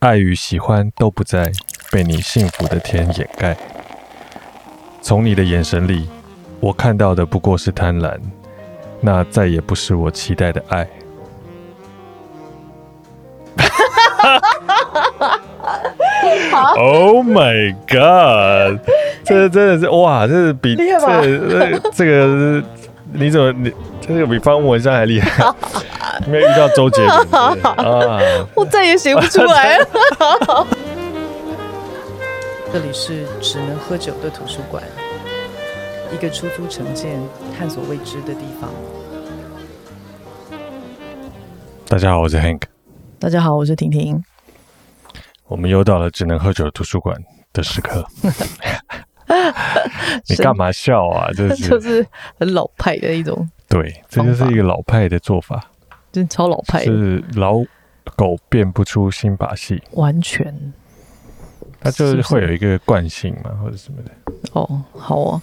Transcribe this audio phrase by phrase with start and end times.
[0.00, 1.52] 爱与喜欢都不再
[1.92, 3.54] 被你幸福的天掩盖。
[5.02, 6.08] 从你的眼神里，
[6.58, 8.18] 我看到的不过是贪婪，
[9.02, 10.88] 那再也不是我期待的爱。
[16.78, 18.80] Oh my god！
[19.22, 22.62] 这真的是哇，这是比这、这这个
[23.12, 25.52] 你怎么你这个比方文山还厉害？
[26.26, 27.18] 没有遇到周杰伦
[27.64, 28.20] 啊！
[28.54, 30.66] 我再也写不出来了。
[32.72, 34.82] 这里是只能喝酒的图书馆，
[36.12, 37.20] 一个出租城建、
[37.58, 38.70] 探索未知的地方。
[41.88, 42.62] 大家好，我是 Hank。
[43.18, 44.22] 大家好，我是婷婷。
[45.48, 47.16] 我们又到了只能喝酒的图书馆
[47.52, 48.06] 的时刻。
[50.28, 51.28] 你干嘛笑啊？
[51.36, 52.06] 这是就是
[52.38, 53.48] 很老派的一种。
[53.68, 55.70] 对，这就是一个老派的做法，
[56.12, 56.84] 真超老派。
[56.84, 57.62] 是老
[58.16, 60.72] 狗变不出新把戏，完全。
[61.80, 64.10] 它就是会有一个惯性嘛，或者什么的。
[64.52, 65.42] 哦，好啊。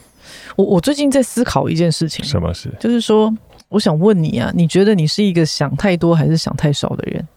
[0.56, 2.24] 我我最近在思考一件事情。
[2.24, 2.72] 什么事？
[2.80, 3.34] 就是说，
[3.70, 7.28] 我想问你啊，你觉得你是一个想太多还是想太少的人？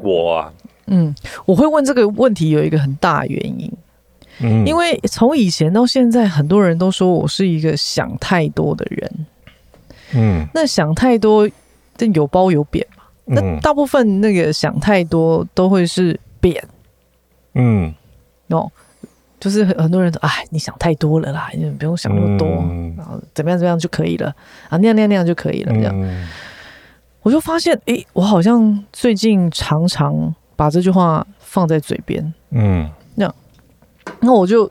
[0.00, 0.52] 我啊，
[0.86, 1.14] 嗯，
[1.44, 3.70] 我会问这个问题有一个很大原因，
[4.40, 9.26] 嗯，因为从以前到现在，很多人都说我是一个想太多的人，
[10.14, 11.48] 嗯，那想太多，
[11.96, 16.62] 这有褒有贬嘛，嗯，那大部分那个想太多都会是贬，
[17.54, 17.94] 嗯，
[18.48, 18.70] 哦，
[19.38, 24.28] 就是很很多人说，哎，你想太多了啦，你不用想那么多，嗯，然后怎么样怎么样就可以了，
[24.68, 25.92] 啊，那样那样那样就可以了，这样。
[25.94, 26.28] 嗯。
[27.22, 32.86] 我就发现，哎、欸，我好像最近常常把这句话放在嘴边，嗯，
[34.24, 34.70] 那那我就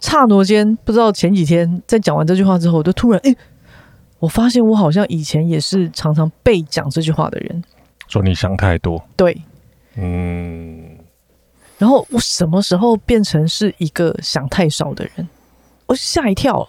[0.00, 3.36] 刹那间不知道前几天在讲完这句话之后，我就突然，哎、欸，
[4.18, 7.62] 我发现我好像以前也是常常被讲这句话的人，
[8.08, 9.40] 说你想太多，对，
[9.96, 10.98] 嗯，
[11.78, 15.28] 然后我什么时候变成是一个想太少的人？
[15.86, 16.68] 我吓一跳。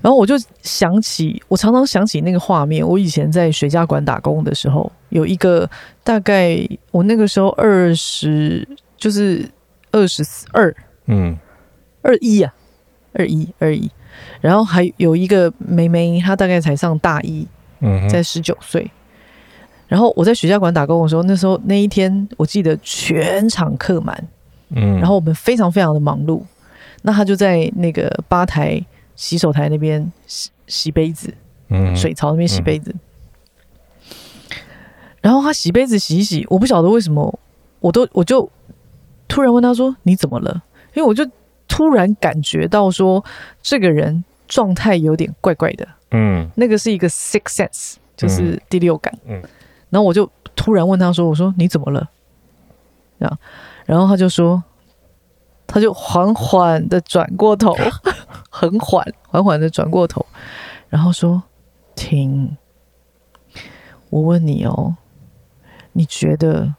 [0.00, 2.86] 然后我就想起，我常常想起那个画面。
[2.86, 5.66] 我以前在水家馆打工的时候，有一个
[6.02, 6.58] 大概
[6.90, 8.68] 我那个时候二十，
[8.98, 9.48] 就是
[9.92, 10.22] 二十
[10.52, 10.76] 二，
[11.06, 11.38] 嗯，
[12.02, 12.54] 二一啊，
[13.12, 13.90] 二一二一。
[14.40, 17.46] 然后还有一个妹妹，她大概才上大一，
[17.80, 18.90] 嗯，在十九岁。
[19.88, 24.28] 然后我在水家馆打工的时候，那时候那一天我记得全场客满，
[24.70, 26.42] 嗯，然后我们非常非常的忙碌。
[27.02, 28.84] 那她就在那个吧台。
[29.16, 31.32] 洗手台那边洗洗杯子，
[31.68, 32.98] 嗯，水槽那边洗杯子，嗯，
[35.20, 37.38] 然后他洗杯子洗一洗，我不晓得为什么，
[37.78, 38.50] 我都我就
[39.28, 40.64] 突然问他说：“你怎么了？”
[40.94, 41.24] 因为我就
[41.68, 43.24] 突然感觉到说
[43.62, 49.48] 这个人状态有点怪怪的，嗯，那个是一个 sixth sense，就是第六感，嗯，嗯，
[49.90, 52.08] 然后我就突然问他说：“我说你怎么了？”
[53.20, 53.38] 啊，
[53.86, 54.62] 然后他就说。
[55.66, 57.74] 他就缓缓的转过头，
[58.48, 60.24] 很缓，缓缓的转过头，
[60.88, 61.42] 然后说
[61.96, 62.56] ：“停，
[64.10, 64.94] 我问你哦，
[65.92, 66.72] 你觉得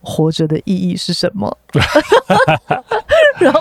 [0.00, 1.58] 活着的意义是什么？”
[3.40, 3.60] 然后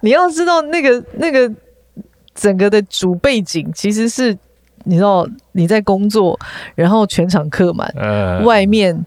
[0.00, 1.50] 你要知道，那个那个
[2.34, 4.36] 整个的主背景其实是，
[4.84, 6.38] 你知道你在工作，
[6.74, 7.92] 然后全场客满，
[8.44, 9.04] 外面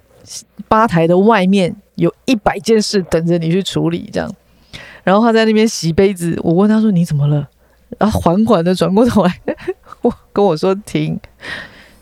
[0.68, 4.32] 吧台的外面有一百件事等着你去处理，这样。
[5.04, 7.48] 然后他在那边洗杯子，我问他说：“你怎么了？”
[8.00, 9.40] 然后缓缓的转过头来，
[10.02, 11.20] 我跟我说：“停，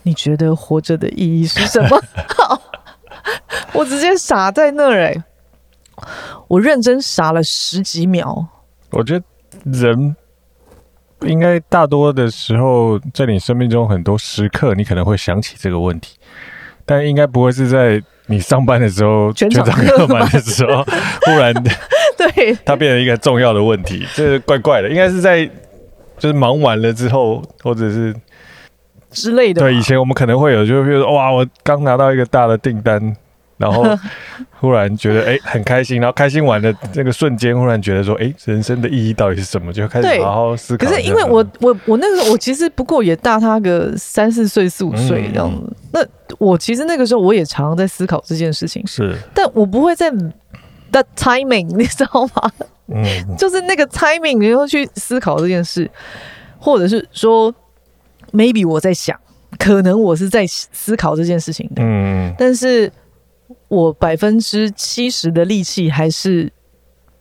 [0.03, 2.01] 你觉得活着的意义是什么？”
[3.73, 5.23] 我直接傻在那儿，哎，
[6.47, 8.47] 我认真傻了十几秒。
[8.91, 9.25] 我觉得
[9.65, 10.15] 人
[11.21, 16.17] 应该大多的时候，在你生命中很多时刻，你可能会想起这个问题，
[16.85, 20.83] 但应该不会是在你上班的时候、 全场客满的时候，
[21.25, 21.53] 忽然。
[22.15, 25.45] 对，它变成一个重要的问题，这是怪怪的，应该是在
[26.17, 28.15] 就是忙完了之后，或者是
[29.09, 29.59] 之类的。
[29.61, 33.15] 对，以前我们可能会有，就比如说哇，我刚拿到一个大的订单，
[33.57, 33.83] 然后
[34.59, 39.71] 忽然觉得哎、欸、很开心，然后开心完的这个瞬间，忽然觉得说哎、欸，人生的意义到底是什么？
[39.73, 40.87] 就开始好好思考。
[40.87, 50.11] 可是因为我我我那个时候我其实不过也大他个三四岁四五岁这样子，嗯、那我其实那个时候我也常常在思考这件事情，是，但我不会在。
[50.91, 52.51] 的 timing， 你知道吗？
[52.93, 53.03] 嗯，
[53.35, 55.89] 就是那个 timing，然后去思考这件事，
[56.59, 57.51] 或者是说
[58.31, 59.19] ，maybe 我在想，
[59.57, 62.91] 可能我是在思考这件事情的，嗯，但是
[63.73, 66.51] 我百分之七十的力气还是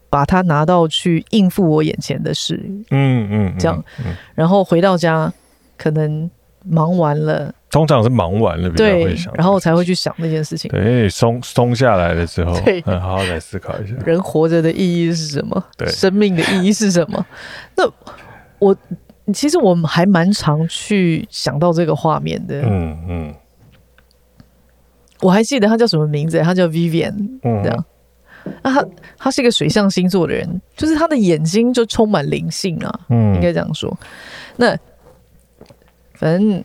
[0.09, 2.61] 把它拿到去应付我眼前的事，
[2.91, 3.83] 嗯嗯，这样，
[4.35, 5.33] 然后回到家，
[5.77, 6.29] 可能
[6.63, 10.69] 忙完了，通常是忙完了比较会想，然后才会去想那件事情。
[10.69, 15.65] 对，松松下来的时候， 对，嗯，好好来思考一下，人活着的意义是什么？
[15.75, 17.25] 对，生命的意义是什么？
[17.75, 17.83] 那
[18.59, 18.75] 我
[19.33, 22.61] 其实我们还蛮常去想到这个画面的。
[22.61, 23.35] 嗯嗯，
[25.23, 26.39] 我还记得他叫什么名字？
[26.41, 27.85] 他叫 Vivian，嗯，这样。
[28.61, 28.85] 那他
[29.17, 33.97] 他是一个水象星座的人，就是他的眼睛就充满灵性啊，嗯，应该这样说。
[34.57, 34.77] 那
[36.13, 36.63] 反正。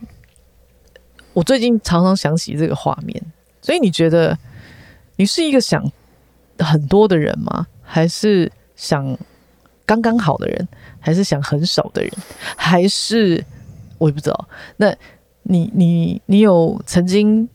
[1.31, 3.21] 我最近常常想起这个画面，
[3.61, 4.37] 所以你觉得
[5.15, 5.89] 你是一个想
[6.57, 7.65] 很多的人吗？
[7.81, 9.15] 还是想
[9.85, 10.67] 刚刚好的人？
[10.99, 12.11] 还是想很少的人？
[12.57, 13.41] 还是
[13.99, 14.49] 我也不知道。
[14.75, 14.93] 那
[15.43, 17.47] 你你你有曾经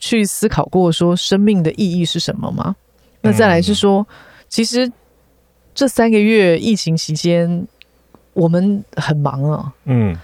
[0.00, 2.74] 去思考过说生命的意义是什么吗？
[3.20, 4.04] 那再来是说，
[4.48, 4.90] 其实
[5.72, 7.68] 这三个月疫情期间，
[8.32, 9.72] 我们很忙啊。
[9.84, 10.18] 嗯。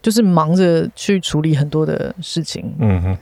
[0.00, 3.18] 就是忙着去处理很多的事情，嗯哼，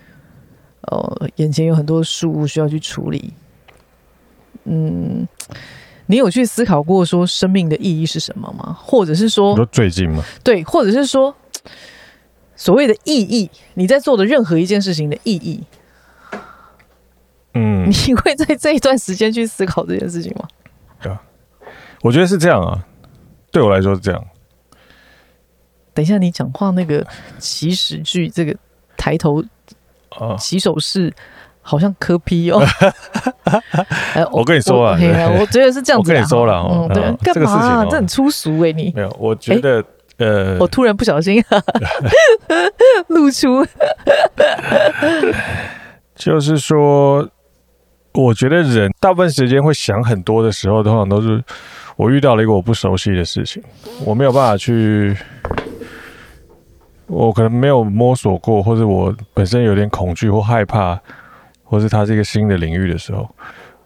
[0.81, 3.35] 呃，眼前有很多事物需要去处理，
[4.65, 5.29] 嗯，
[6.07, 8.75] 你有去思考过说生命的意义是什么吗？
[8.81, 10.25] 或者是说，说最近吗？
[10.43, 11.37] 对，或者是说
[12.61, 15.65] 所谓的意义，你在做的任何一件事情的意义，
[17.55, 20.47] 嗯，你会在这一段时间去思考这件事情吗？
[21.01, 21.19] 对啊，
[22.03, 22.85] 我觉得是这样啊，
[23.51, 24.23] 对我来说是这样。
[25.95, 27.03] 等一下，你讲话那个
[27.39, 28.55] 起始句，这个
[28.95, 29.43] 抬头
[30.39, 31.11] 起手式
[31.63, 32.63] 好像磕皮哦。
[34.33, 34.99] 我跟你说啊，
[35.41, 36.11] 我觉得是这样子。
[36.11, 37.87] 我跟你说了，嗯，对，干嘛？
[37.87, 39.17] 这很粗俗哎，你没有？
[39.19, 39.83] 我觉得
[40.21, 41.43] 呃，我突然不小心
[43.09, 43.67] 露出，
[46.15, 47.29] 就是说，
[48.13, 51.43] 我觉得人大部分时间会想很多的时候，通常都是
[51.97, 53.63] 我遇到了一个我不熟悉的事情，
[54.05, 55.17] 我没有办法去。
[57.07, 60.97] 我可能没有摸索过，或者我本身有点恐惧或害怕，
[61.65, 63.29] 或是它是一个新的领域的时候，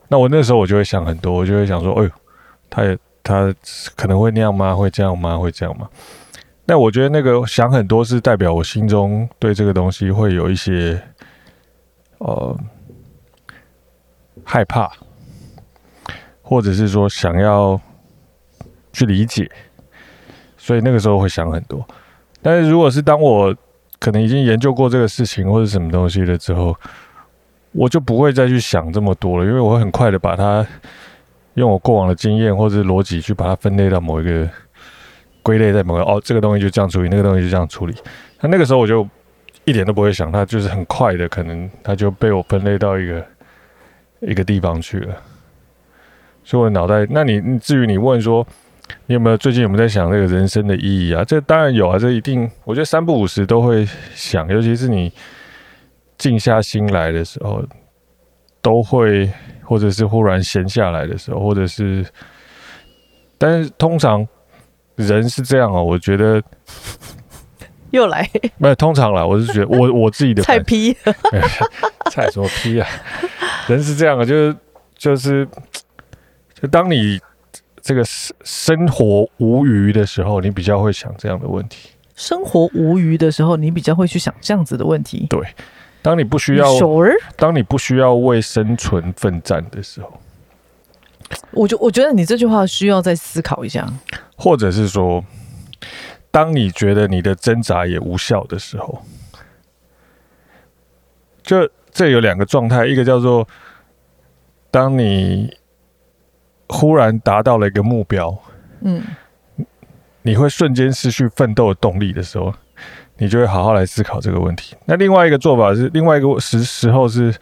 [0.08, 2.10] 那我那时候我就会想很多，我就会想说，哎呦，
[2.68, 3.54] 他也他
[3.96, 4.74] 可能会那样吗？
[4.74, 5.38] 会这样吗？
[5.38, 5.88] 会这样吗？
[6.66, 11.00] 那我觉得那个想很多是代表我心中对这个东西会有一些
[12.18, 12.58] 呃
[14.42, 14.90] 害怕，
[16.42, 17.78] 或者是说想要
[18.92, 19.50] 去理解，
[20.56, 21.86] 所以那个时候会想很多。
[22.40, 23.54] 但是，如果是当我
[23.98, 26.74] 可能已经研究过这个事情或者什么东西了之后，
[27.72, 30.66] 我就不会再去想这么多了，因为我会很快的把它
[31.54, 34.48] 用我过往的经验或者逻辑去把它分类到某一个
[35.44, 37.94] 归类在某个哦，这个东西就这样处理，那个东西就这样处理。
[38.40, 39.06] 那那个时候我就
[39.64, 43.26] 一点都不会想，它就是很快的，可能它就被我分类到一个
[44.20, 45.14] 一个地方去了。
[46.42, 48.46] 所以我脑袋，那你至于你问说，
[49.06, 51.24] 你有没有最近有没有在想这个人生的意义啊？
[51.24, 55.12] 这当然有啊，这一定，我觉得三不五时都会想，尤其是你
[56.18, 57.62] 静下心来的时候，
[58.60, 59.30] 都会，
[59.62, 62.04] 或者是忽然闲下来的时候，或者是，
[63.38, 64.26] 但是通常
[64.96, 66.42] 人是这样哦，我觉得
[67.90, 70.96] 又来，没有通常啦，我是觉得我 我自己的菜批，
[72.10, 72.88] 菜什么批啊？
[73.68, 74.56] 人是这样的，就是
[74.96, 75.48] 就是，
[76.60, 77.20] 就当你。
[77.86, 81.90] 这个生生活无余的时候，你比较会想这样的问题。
[82.16, 85.26] 生活无余的时候，你比较会去想这样子的问题。
[85.28, 85.46] 对，
[86.00, 86.66] 当你不需要
[87.36, 90.18] 当你不需要为生存奋战的时候，
[91.52, 93.86] 我就我觉得你这句话需要再思考一下。
[94.36, 95.24] 或者是说，
[96.30, 99.02] 当你觉得你的挣扎也无效的时候，
[101.42, 103.46] 就这有两个状态，一个叫做
[104.70, 105.56] 当你。
[106.66, 108.36] 忽然达到了一个目标，
[108.80, 109.02] 嗯，
[110.22, 112.52] 你会瞬间失去奋斗的动力的时候，
[113.18, 114.74] 你就会好好来思考这个问题。
[114.86, 117.32] 那另外一个做法是，另外一个时时候是，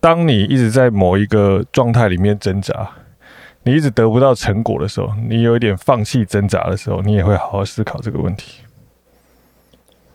[0.00, 2.90] 当你一直在某一个状态里面挣扎，
[3.64, 8.62] 你一直得不到成果的时候，你有一点放弃挣扎的时候，你也会好好思考这个问题。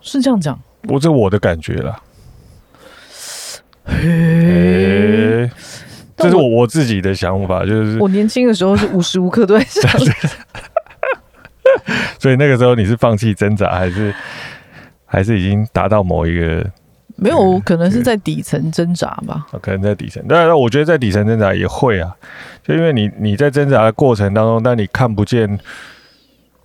[0.02, 0.60] 是这样讲？
[0.90, 2.02] 我这我的感觉啦。
[3.86, 5.50] 嘿。
[6.18, 9.92] 这是我我自己的想法，就是我年轻的时候是无时无刻都在想，
[12.18, 14.16] 所以那个时候你是放弃挣扎，还是
[15.06, 16.66] 还是已经达到某一个？
[17.16, 19.48] 没有，可能是在底层挣扎吧。
[19.62, 22.16] 可能在底层，当然，我觉得在底层挣扎也会啊，
[22.64, 25.60] 就因为你你在挣扎的过程当中，但你看不见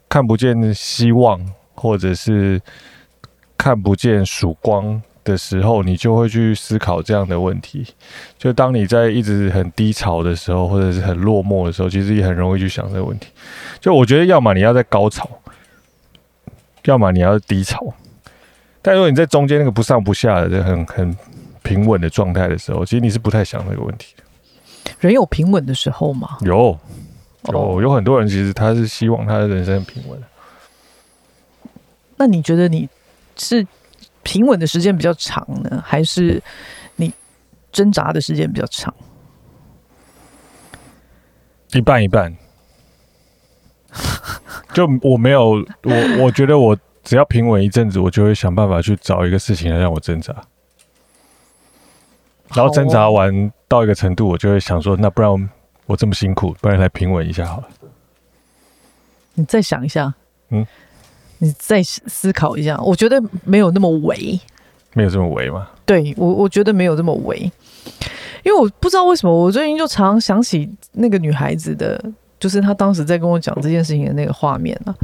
[0.09, 1.41] 看不见希望，
[1.75, 2.61] 或者是
[3.57, 5.03] 看不见曙光。
[5.23, 7.87] 的时候，你就会去思考这样的问题。
[8.39, 13.29] 就当你在一直很低潮的时候，或者是很落寞的时候，其实也很容易去想这个问题。
[13.79, 15.29] 就我觉得，要么你要在高潮，
[16.87, 17.95] 要么你要低潮。
[18.83, 21.17] 但如果你在中间那个不上不下的、很很
[21.63, 24.23] 平稳的状态的时候，其实你是不太想那个问题的。
[25.01, 26.39] 人有平稳的时候吗？
[26.41, 26.79] 有，
[27.53, 30.23] 有，有很多人其实他是希望他的人生很平稳。
[32.17, 32.89] 那你觉得你
[33.37, 33.67] 是
[34.23, 36.43] 平稳的时间比较长呢，还是
[36.97, 37.13] 你
[37.73, 38.95] 挣扎的时间比较长？
[41.73, 42.35] 一半一半。
[44.73, 45.51] 就我没有
[45.83, 50.35] 我，我觉得我只要平稳一阵子，我就会想办法去找一个事情来让我挣扎。
[52.55, 55.51] 然后挣扎完到一个程度，我就会想说，那不然
[55.87, 57.69] 我这么辛苦，不然来平稳一下好了。
[59.35, 60.15] 你再想一下，
[60.51, 60.67] 嗯。
[61.43, 64.39] 你再思考一下，我觉得没有那么伪，
[64.93, 65.71] 没有这么伪吗？
[65.87, 67.51] 对我，我觉得没有这么伪，
[68.45, 71.99] 因为我不知道为什么，我最近就常常想起那个女孩子的，
[72.41, 74.95] 就是他当时在跟我讲这件事情的那个画面啊。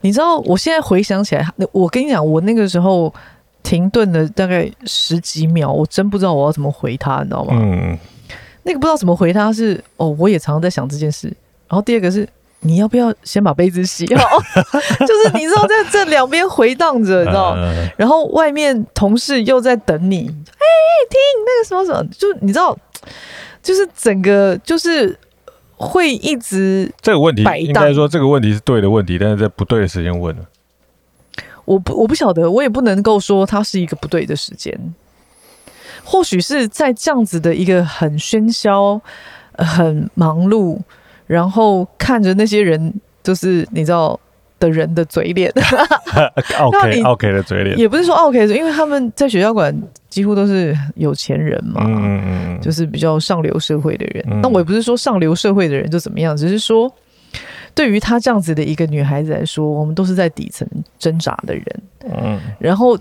[0.00, 3.12] 你知道，我现在回想起来，我跟你讲，我那个时候
[3.62, 7.52] 停顿了大概十几秒，我真不知道我要怎么回他，你知道吗？
[7.54, 7.98] 嗯，
[8.62, 11.26] 那个不知道怎么回他是哦，我也常常在想这件事。
[11.68, 12.26] 然后第二个是。
[12.60, 14.36] 你要不要先把杯子洗好？
[15.06, 17.56] 就是你知道，在这两边回荡着，你知道，
[17.96, 20.22] 然后外面同事又在等你。
[20.26, 20.66] 哎，
[21.08, 22.76] 听那个什么什么，就你知道，
[23.62, 25.16] 就是整个就是
[25.78, 30.42] 会一直这个问题，应该说这个问题是对的问题，但是在不对的时间问了。
[31.64, 34.76] 我不，我不晓得，我也不能够说它是一个不对的时间。
[36.04, 39.00] 或许是在这样子的一个很喧嚣、
[39.54, 40.78] 很忙碌。
[41.26, 44.18] 然后看着那些人，就是你知道
[44.58, 45.52] 的人的嘴脸，
[46.60, 49.74] OK OK 的嘴脸，也不是说 OK 的，因为他们在学校馆
[50.08, 54.40] 几乎都是有钱人嘛，嗯嗯，就是比较上流社会的人。
[54.42, 56.92] 那我也不是说上流社会的人就怎么样，只是说
[57.74, 60.66] 对于她这样子的一个女孩子来说，我们都是在底层
[60.98, 61.64] 挣扎的人。
[62.04, 62.98] 嗯，然后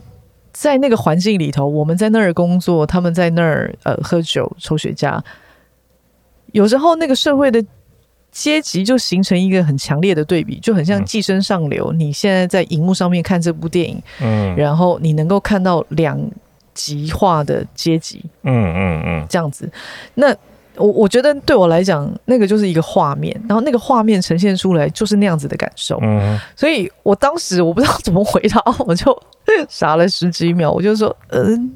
[0.52, 5.20] 在那个环境里头，我们在那儿工作，他们在那儿呃喝酒抽雪茄，
[6.52, 7.64] 有时候那个社会的。
[8.38, 12.00] 阶级就形成一个很强烈的对比，就很像《寄生上流》嗯。
[12.00, 16.20] 你现在在荧幕上面看这部电影，嗯，然后你能够看到两
[16.76, 19.68] 极化的阶级，嗯嗯嗯，这样子。
[20.14, 20.28] 那
[20.76, 25.98] 我我觉得对我来讲，那个就是一个画面，然后那个画面呈现出来就是那样子的感受。
[26.04, 29.20] 嗯，所以我当时我不知道怎么回答，我就
[29.68, 31.74] 傻了十几秒，我就说，嗯，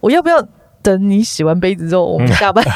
[0.00, 0.44] 我要不要
[0.82, 2.64] 等你洗完杯子之后我们下班？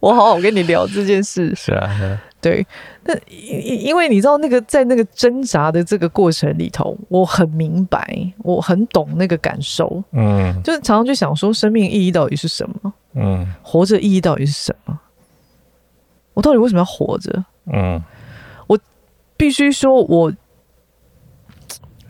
[0.00, 1.54] 我好好跟你聊这件事。
[1.54, 2.66] 是啊，是对。
[3.04, 10.02] 那因因为你知道，那个在那个挣扎的这个过程里头，我很明白，我很懂那个感受。
[10.12, 12.92] 嗯，就是常常就想说，生命意义到底是什么？
[13.14, 14.98] 嗯，活着意义到底是什么？
[16.34, 17.44] 我到底为什么要活着？
[17.72, 18.00] 嗯，
[18.66, 18.78] 我
[19.36, 20.32] 必须说，我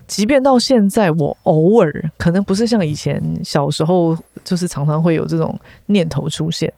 [0.07, 6.71] 即便到现在，我偶尔可能不是像以前小时候，就是常常会有这种念头出现。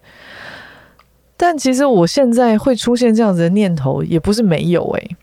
[1.43, 5.17] 但其实我现在会出现这样子的念头，也不是没有诶、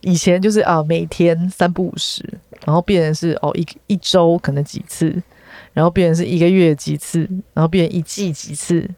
[0.00, 2.24] 以前就是啊，每天三不五时，
[2.64, 5.14] 然后变成是哦一一周可能几次，
[5.74, 8.88] 然后变成是一个月几次，然后变成一季几次，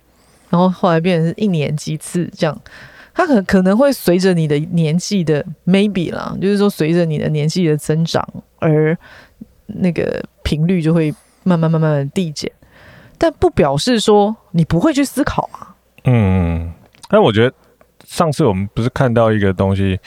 [0.49, 2.57] 然后后来变成是一年几次这样。
[3.12, 8.25] 它可可能会随着你的年纪的 maybe 啦，就是说随着你的年纪的增长，
[8.61, 8.97] 而
[9.67, 11.12] 那个频率就会
[11.43, 12.49] 慢慢慢慢的递减，
[13.19, 15.75] 但不表示说你不会去思考啊。
[16.07, 16.73] 嗯，
[17.09, 17.55] 但我觉得
[18.05, 19.99] 上次我们不是看到一个东西，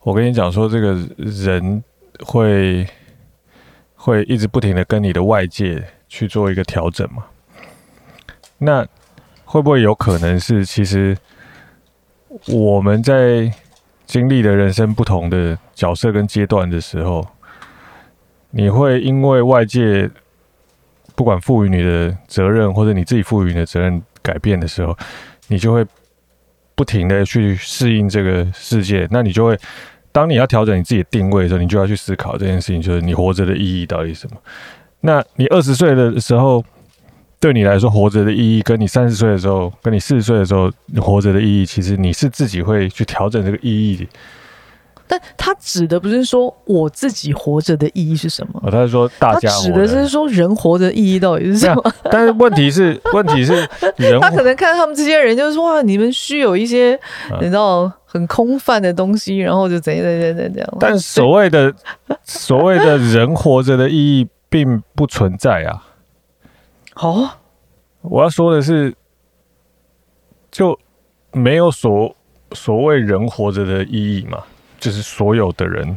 [0.00, 1.82] 我跟你讲说，这个人
[2.24, 2.86] 会
[3.94, 7.24] 会一直不停的跟你的外界去做一个调整嘛？
[8.58, 8.86] 那
[9.44, 11.16] 会不会有可能是，其实
[12.46, 13.50] 我们在
[14.04, 17.26] 经历的人生不同的角色跟阶段的时候，
[18.50, 20.10] 你会因为外界
[21.14, 24.96] 不管赋予你的责任，或者你自己赋予你的责任改变的时候，
[25.50, 25.84] 你就会
[26.74, 29.58] 不停的去适应这个世界，那你就会，
[30.12, 34.36] 当你要调整你自己的定位的时候，你就要去思考这件事情，就是你活着的意义到底是什么？
[35.00, 36.64] 那你二十岁的时候，
[37.40, 44.06] 对你来说活着的意义，跟你三十岁的时候，跟你四十岁的时候你活着的意义，其实你是自己会去调整这个意义。
[45.10, 48.60] 但他指的不是说我自己活着的意义是什么？
[48.62, 51.92] 哦，他是说大家，他指的是说人活着意义到底是什么？
[52.04, 56.96] 但是问题是，问题是 人，他可能看他们这些人，就是说哇，你们需有一些
[57.40, 60.76] 你知道很空泛的东西，然后就怎样怎样怎样怎样。
[60.78, 61.74] 但所谓的
[62.22, 65.86] 所谓的人活着的意义并不存在啊。
[67.02, 67.30] 哦，
[68.02, 68.94] 我要说的是，
[70.50, 70.78] 就
[71.32, 72.14] 没有所
[72.52, 74.44] 所谓人活着的意义嘛。
[74.80, 75.96] 就是所有的人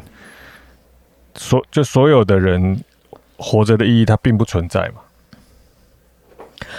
[1.36, 2.84] 所就所有的人
[3.38, 5.02] 活着的意义，它并不存在嘛？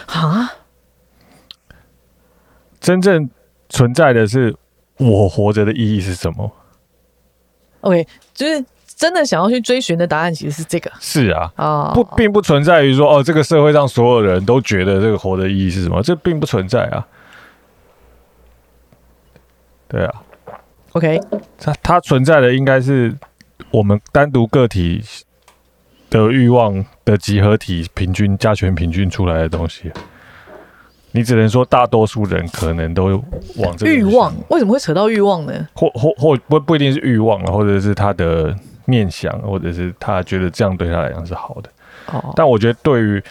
[0.07, 0.53] 啊？
[2.81, 3.29] 真正
[3.71, 4.55] 存在的是
[4.99, 6.53] 我活着的意义是什么
[7.81, 10.93] ？OK，就是真的想要去追寻的答案，其实是这个。
[11.01, 16.03] 是啊，啊，不，并不存在于说哦，这个社会上所有人都觉得这个活的意义是什么？
[16.03, 17.07] 这并不存在啊。
[19.89, 20.23] 对啊
[20.95, 21.21] ，OK，
[21.59, 23.15] 它它存在的应该是
[23.71, 25.01] 我们单独个体
[26.11, 29.93] 的欲望的集合体，平均加权平均出来的东西。
[31.13, 33.23] 你只能说大多数人可能都
[33.57, 35.69] 往这个欲望，为什么会扯到欲望呢？
[35.73, 38.53] 或或或不不一定是欲望啊，或者是他的
[38.87, 41.71] 念想，或者是他觉得这样对他来讲是好的。
[42.13, 43.23] 哦，但我觉得对于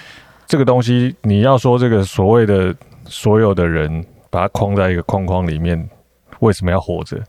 [0.48, 2.74] 这个东西，你要说这个所谓的
[3.06, 5.90] 所有的人把它框在一个框框里面。
[6.44, 7.22] 为什么要活着？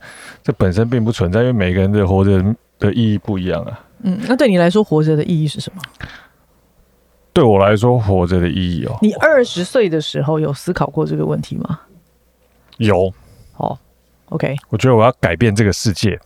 [0.43, 2.43] 这本身并不存在，因为每个人的活着
[2.77, 3.79] 的意义不一样啊。
[4.03, 5.81] 嗯，那对你来说，活着的意义是什么？
[7.33, 8.97] 对我来说，活着的意义哦。
[9.01, 11.81] 你二十岁的时候有思考过这个问题吗？
[12.77, 13.13] 有。
[13.57, 13.77] 哦
[14.29, 14.55] ，OK。
[14.69, 16.19] 我觉得我要改变这个世界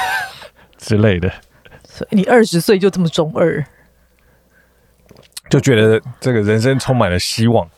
[0.76, 1.30] 之类的。
[1.84, 3.64] 所以你二十岁就这么中二，
[5.48, 7.68] 就觉得这个人生充满了希望。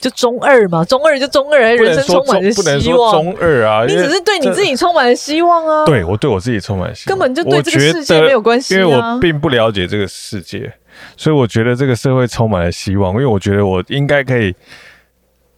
[0.00, 2.64] 就中二嘛，中二就中二，人生充满了希望。
[2.64, 5.84] 不能说中二啊，你只是对你自己充满了希望啊。
[5.84, 8.80] 对，我对我自己充满了希望，根本就对这个世界没有关系啊。
[8.80, 10.72] 因为我并不了解这个世界，
[11.18, 13.12] 所以我觉得这个社会充满了希望。
[13.12, 14.54] 因为我觉得我应该可以，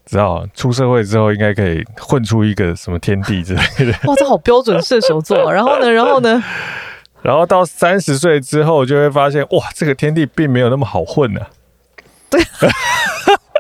[0.07, 3.93] 知道出社会之后应该可以混出一个什么天地之类的。
[4.11, 5.53] 哇，这好标准射手座啊。
[5.53, 6.43] 然后呢， 然后呢，
[7.23, 11.47] 然后到三十岁之后就会发现，哇，这个天地并没有那么好混啊。
[12.29, 12.43] 对。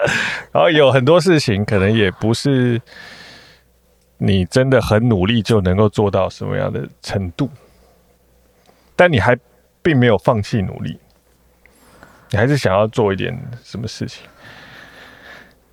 [0.52, 2.80] 然后有很多事情可能也不是
[4.18, 7.48] 你真的很努力就能够做到什么样的程度，
[8.94, 9.36] 但你还
[9.82, 10.98] 并没有放弃努力，
[12.30, 14.24] 你还是想要做一点什么事情。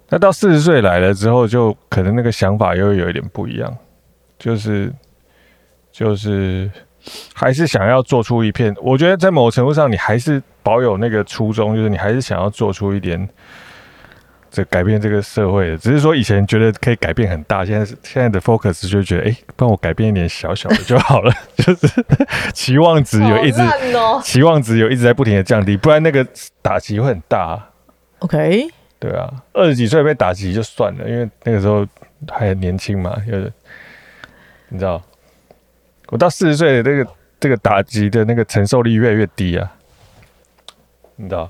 [0.10, 3.78] 那到四十岁来了之后，就可能那个想法又有一点不一样，
[4.40, 4.92] 就是
[5.92, 6.72] 就是
[7.34, 8.76] 还是想要做出一片。
[8.82, 13.30] 我觉得在某程度上，你还是保有那个初衷，就是你还是想要做出一点。
[14.52, 21.88] 这改变这个社会，只是说以前觉得可以改变很大，现在是现在的 focus 就觉得，哎，帮我改变一点小小的就好了， 就是
[22.54, 23.62] 期望值有一直，
[23.96, 26.26] 哦、期望值有一直在不停的降低，不然那个
[26.62, 27.70] 打击会很大。
[28.20, 28.68] OK，
[29.00, 31.86] 对啊，二十几岁被打击就算了，因为那个时候
[32.28, 33.54] 还很年轻嘛，就是
[34.70, 35.02] 你知道，
[36.08, 39.72] 我到四十岁的这个这个打击的那个承受力越来越低啊，
[41.16, 41.50] 你知道。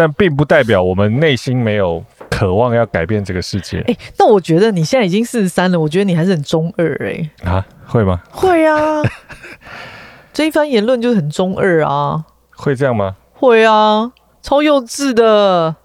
[0.00, 3.80] 但并不代表我们内心没有渴望要改变这个世界。
[3.80, 7.30] 哎、欸，那我觉得你现在已经四十三了，我觉得你还是很中二哎、欸。
[7.44, 8.22] 啊，会吗？
[8.30, 9.02] 会啊，
[10.32, 12.24] 这一番言论就是很中二啊。
[12.52, 13.14] 会这样吗？
[13.34, 14.10] 会啊，
[14.40, 15.76] 超幼稚的。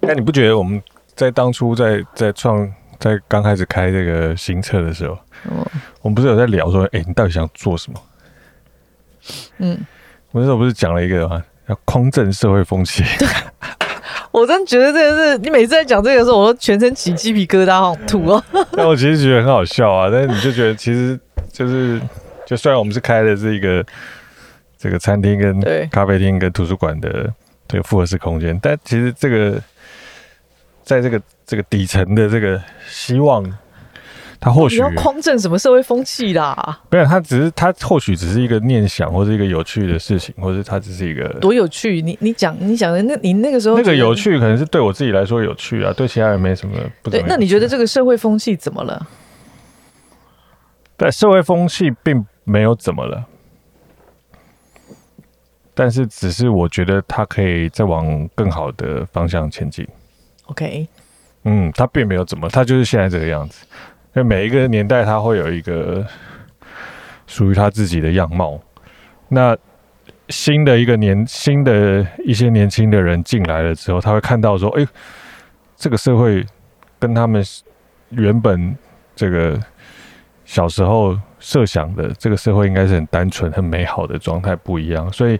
[0.00, 0.82] 那你不觉得我们
[1.14, 2.66] 在当初在在创
[2.98, 5.18] 在刚开始开这个新车的时候，
[5.50, 5.62] 嗯，
[6.00, 8.00] 我们不是有在聊说，哎、欸，你到底想做什么？
[9.58, 9.78] 嗯，
[10.30, 11.44] 我那时候不是讲了一个吗？
[11.68, 13.28] 要匡正社会风气， 对，
[14.30, 18.44] 我真觉得这个是你每次在讲这个的时候，我都全身起鸡皮疙瘩，好吐哦。
[18.76, 21.18] 但我其实觉得很好笑啊，但是你就觉得其实
[21.52, 22.00] 就是，
[22.46, 23.84] 就虽然我们是开的是一个
[24.76, 27.32] 这个餐厅跟咖啡厅跟图书馆的
[27.68, 29.60] 这个复合式空间，但其实这个
[30.82, 33.44] 在这个这个底层的这个希望。
[34.44, 36.78] 他或许要匡正什么社会风气啦？
[36.90, 42.02] 没有，他只是他或许只是一个念想，或者一个有趣的事情，或者他只是一个多有趣。
[42.02, 47.08] 你你讲你讲的那，你那个时候那个有趣，可能是对我自己来说有趣啊，对其他人没什么不。
[47.08, 49.08] 对，那你觉得这个社会风气怎么了？
[50.98, 53.24] 对，社会风气并没有怎么了，
[55.72, 59.88] 但是只是我觉得他可以再往更好的方向前进。
[60.48, 60.86] OK，
[61.44, 63.64] 嗯，他并没有怎么，他就是现在这个样子。
[64.14, 66.06] 因为每一个年代，它会有一个
[67.26, 68.60] 属于他自己的样貌。
[69.28, 69.56] 那
[70.28, 74.86] 新的一个年，新的一些年轻的人进来了之后，他会看到说：“哎，
[75.76, 76.46] 这个社会
[76.98, 77.44] 跟他们
[78.10, 78.76] 原本
[79.16, 79.60] 这个
[80.44, 85.38] 小时候设想的这个社会应该是很单纯、很美好的状态不一样。”所以，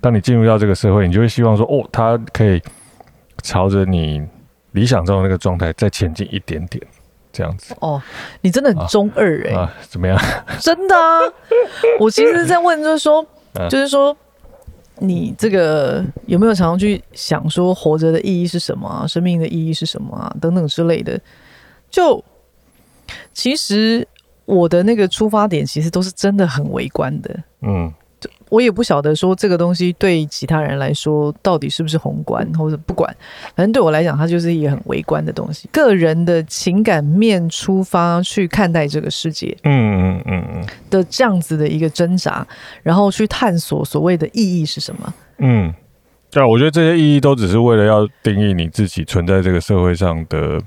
[0.00, 2.60] 当你进入到这个社会，你就会希望说：“哦，他可以
[3.42, 4.20] 朝着你
[4.72, 6.84] 理想中的那个状态再前进一点点。”
[7.36, 8.00] 这样子哦，
[8.40, 10.18] 你真的很中二哎、欸啊啊，怎么样？
[10.58, 11.20] 真的啊，
[12.00, 13.20] 我其实在问，就是说，
[13.52, 14.16] 啊、就是说，
[14.98, 19.06] 你这个有没有常常去想说，活着的意义是什么啊？
[19.06, 20.34] 生命的意义是什么啊？
[20.40, 21.20] 等等之类的。
[21.90, 22.24] 就
[23.34, 24.06] 其实
[24.46, 27.92] 我的那个出发点其实都是真的很微观的，嗯。
[28.48, 33.14] 我也不晓得说这个东西对其他人来说到底是不是宏观，或者不管，
[33.54, 35.68] 反正对我来讲，它就是一个很微观的东西。
[35.72, 42.46] 个人的情感面出发去看待这个世界，嗯嗯嗯嗯的这样子的一个挣扎，
[42.82, 45.14] 然后去探索所谓的意义是什么。
[45.38, 45.74] 嗯，
[46.30, 50.60] 对，我觉得这些意义都只是为了要定义你自己存在这个社会上的。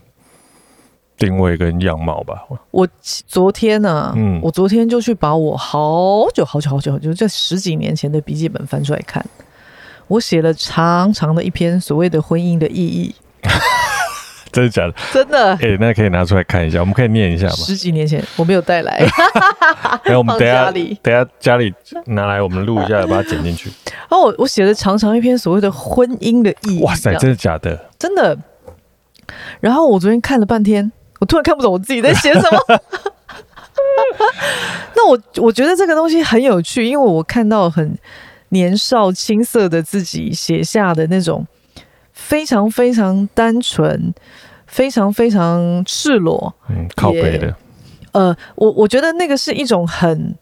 [1.20, 2.44] 定位跟样貌吧。
[2.72, 2.88] 我
[3.28, 9.24] 昨天呢、啊，嗯，我昨天就去把我好久好久好久好久，就十几年前的笔记本翻出来看，
[10.08, 13.14] 我写了长长的一篇所谓的婚姻的意义。
[14.52, 14.94] 真的假的？
[15.14, 15.54] 真的。
[15.56, 17.54] 哎、欸，那可以拿出来看一下，我们可以念一下吗？
[17.54, 19.06] 十几年前我没有带来，
[20.06, 20.72] 哎，我们等下
[21.04, 21.72] 等下家里
[22.08, 23.70] 拿来，我们录一下，把它剪进去。
[23.86, 26.84] 然后我我写了长长一篇所谓的婚姻的意义。
[26.84, 27.80] 哇塞，真的假的？
[28.00, 28.36] 真的。
[29.60, 30.92] 然后我昨天看了半天。
[31.20, 32.80] 我突然看不懂我自己在写什么。
[34.96, 37.98] 那我我觉得这个东西很有趣，因为我看到很
[38.50, 41.46] 年少青涩的自己写下的那种
[42.12, 44.14] 非常非常单纯、
[44.68, 47.56] 非常非常赤裸，嗯，靠背的。
[48.12, 50.36] 呃，我我觉得那个是一种很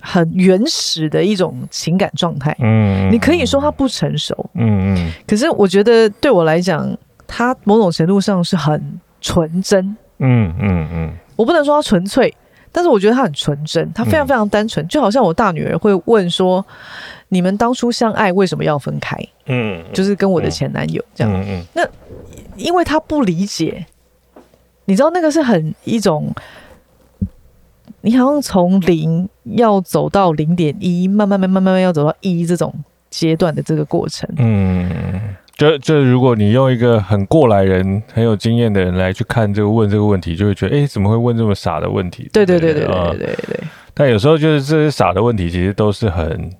[0.00, 2.56] 很原始的一种情感状态。
[2.60, 4.50] 嗯，你可以说它不成熟。
[4.54, 5.12] 嗯嗯。
[5.26, 6.96] 可是我觉得对我来讲，
[7.26, 9.96] 它某种程度上是很纯真。
[10.22, 12.32] 嗯嗯嗯，我不能说他纯粹，
[12.70, 16.64] 但是我觉得他很纯真，他非常非常单纯，嗯、就好像我大女儿会问说
[17.28, 21.32] ：“你们当初相爱为什么要分开？”嗯，就是跟我的前男友这样。
[21.34, 21.86] 嗯嗯，那
[22.56, 23.84] 因为他不理解，
[24.84, 26.32] 你知道那个是很一种，
[28.02, 32.72] 你好像从零要走到零点一，慢慢慢慢慢慢要走到一这种
[33.10, 34.28] 阶段的这个过程。
[34.36, 35.34] 嗯。
[35.56, 42.28] 就就如果你用一个很过来人、很有经验的人来去看这个问这个问题，就会觉得，哎、欸，怎么会问这么傻的问题？
[42.32, 43.60] 对对对对对对对，对。
[43.94, 46.50] 但有时候就是这些傻的问题，其实都是很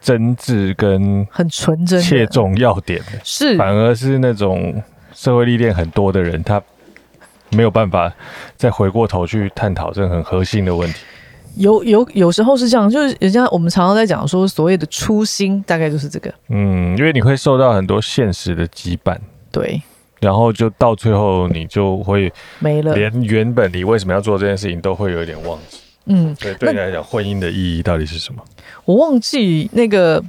[0.00, 3.20] 真挚跟很纯真、切中要点的。
[3.24, 4.80] 是，反而是那种
[5.12, 6.62] 社会历练很多的人，他
[7.50, 8.10] 没有办法
[8.56, 11.04] 再回过头去探讨这个很核心的问题。
[11.56, 16.32] 有有有时候是这样，就是人家我们常常在讲说，所谓的初心大概就是这个。
[16.48, 19.18] 嗯，因为你会受到很多现实的羁绊，
[19.50, 19.82] 对，
[20.20, 25.78] 然后就到最后你就会没了，连原本你为什么要做这件事情都会有一点忘记。
[26.06, 28.42] 嗯，对，对你来讲，婚姻的意义到底是什么？
[28.84, 30.20] 我忘记那个，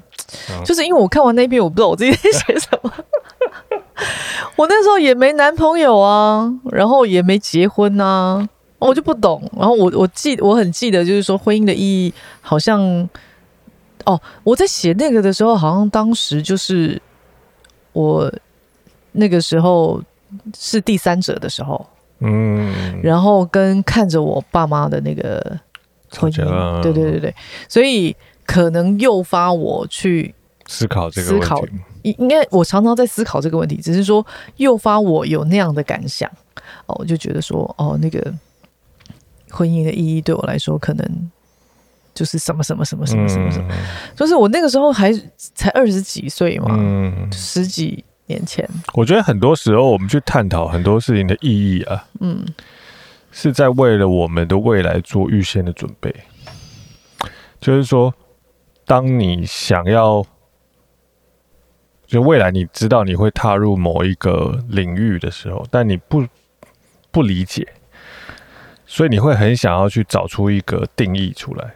[0.64, 2.92] 就是因为我看完那篇，我不知道我自己在写什么。
[4.56, 8.48] 我那时候也没男朋友啊，然后也没结婚啊。
[8.88, 12.82] 我就不懂，然后我我记我很记得，就是说婚姻的意义好像，
[14.06, 17.02] 哦，我在写那个的时候，好像当时就是
[17.94, 18.32] 我
[19.14, 20.02] 那个时候
[20.58, 21.86] 是第三者的时候，
[22.20, 25.60] 嗯，然后跟看着我爸妈的那个
[26.18, 27.36] 婚姻，对对对对，
[27.70, 28.16] 所以
[28.46, 30.34] 可能诱发我去
[30.68, 31.62] 思考这个问题，思考，
[32.02, 34.26] 应应该我常常在思考这个问题，只是说
[34.58, 36.30] 诱发我有那样的感想，
[36.86, 38.34] 哦，我就觉得说，哦，那个。
[39.54, 41.32] 婚姻的意义对我来说，可能
[42.14, 43.70] 就是什么什么什么什么什么什么，
[44.16, 48.68] 就是我那个时候还才二十几岁嘛，嗯，十几年前。
[48.94, 52.44] 我觉得很多时候我们去探讨很多事情的意义啊，嗯，
[53.32, 56.14] 是在为了我们的未来做预先的准备。
[57.60, 58.14] 就是说，
[58.86, 60.26] 当你想要，
[62.06, 66.26] 就未来你知道你会踏入某一个领域的时候，但你不
[67.10, 67.68] 不理解。
[68.86, 71.74] 所以你会很想要去找出一个定义出来，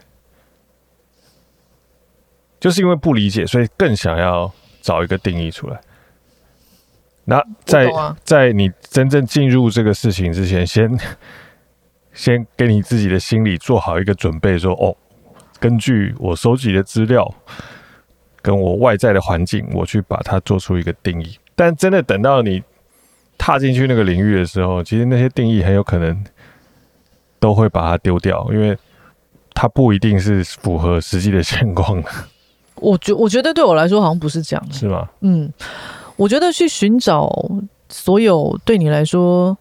[2.60, 5.80] 就是因为不理解，所以更想要找一个定义出来。
[7.26, 7.88] 那在
[8.24, 10.98] 在你真正进入这个事情之前，先
[12.14, 14.96] 先给你自己的心理做好一个准备，说哦，
[15.60, 17.34] 根据我收集的资料
[18.42, 21.38] 跟我外在的环境，我去把它做出一个定义。
[21.56, 22.64] 但真的等到你
[23.38, 26.24] 踏进去那个领域的时候，其实那些定义很有可能。
[27.48, 28.78] 都会把它丢掉，因为
[29.54, 32.10] 它不一定是符合实际的情况的。
[32.76, 35.08] 我觉我觉得对我来说好像不是这样，是吗？
[35.22, 35.50] 嗯，
[36.18, 37.32] 我觉得去寻找
[37.88, 39.58] 所有对你来说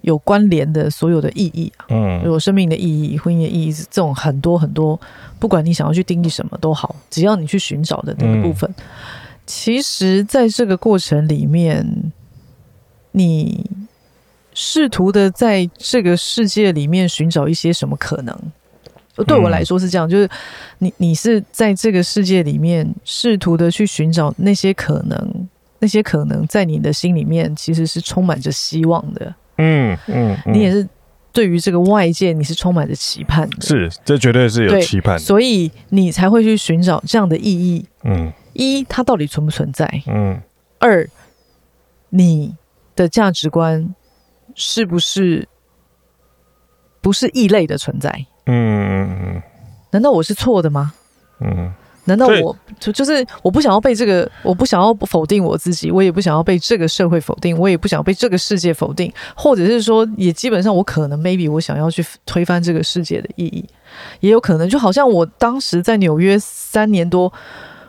[0.00, 4.98] 有关联的所有的意义，嗯，有生命的意义、婚姻的意义，这种很多很多，
[5.38, 8.84] 不管你想要去定义什么都好，只要你去寻找的那个部分，嗯、
[9.46, 12.12] 其实在这个过程里面，
[13.12, 13.64] 你。
[14.58, 18.34] 试图的在这个世界里面寻找一些什么可能？
[19.26, 20.26] 对我来说是这样，就是
[20.78, 29.34] 你你是在这个世界里面试图的去寻找那些可能，那些可能在你的心里面其实是充满着希望的。
[29.58, 30.86] 嗯嗯，你也是
[31.32, 37.86] 对于这个外界你是充满着期盼的，是，这绝对是有期盼，所以你才会去寻找这样的意义。
[38.04, 40.02] 嗯，一，它到底存不存在？
[40.06, 40.40] 嗯，
[40.78, 41.08] 二，
[42.10, 42.54] 你
[42.94, 43.94] 的价值观
[44.56, 45.46] 是不是
[47.00, 48.26] 不是异类的存在？
[48.46, 49.40] 嗯
[49.92, 50.92] 难道我是错的吗？
[51.38, 51.72] 嗯。
[52.08, 63.68] 难道我就就是我不想要被这个，我不想要否定我自己，我也不想要被这个社会否定，我也不想要被这个世界否定，或者是说，也基本上我可能 maybe 我想要去推翻这个世界的意义，
[64.20, 67.32] 也有可能，就好像我当时在纽约三年多，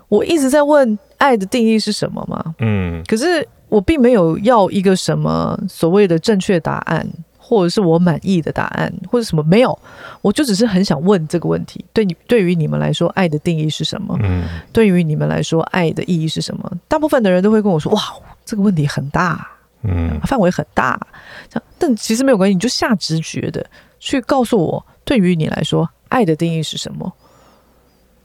[0.08, 7.08] 我一直在问爱的定义是什么嘛，嗯，可是我并没有要一个什么所谓的正确答案。
[7.40, 9.80] 或者是我满意的答案，或者什么没有，
[10.22, 11.86] 我就只是很想问这个问题。
[11.94, 14.20] 对你，对于你们来说，爱的定义是什么？
[14.22, 16.70] 嗯，对于你们来说，爱的意义是什么？
[16.90, 18.02] 大部分的人都会跟我说：“哇，
[18.44, 19.50] 这个问题很大，
[19.84, 21.00] 嗯，范围很大。”
[21.48, 23.66] 这样，但其实没有关系，你就下直觉的
[23.98, 27.10] 去告诉我，对于你来说，爱的定义是什么？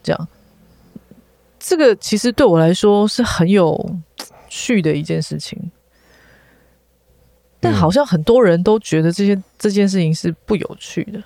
[0.03, 0.29] 这样，
[1.61, 3.97] 这个其实对我来说是很有
[4.53, 5.59] 趣的一件事情。
[7.59, 11.23] 但好像很多人都觉得这些这件事情是不有趣的。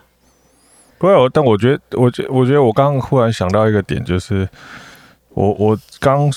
[0.98, 4.48] 不会，但我觉得，我觉我觉得我刚刚忽然想到一个点，就是
[5.30, 6.30] 我我刚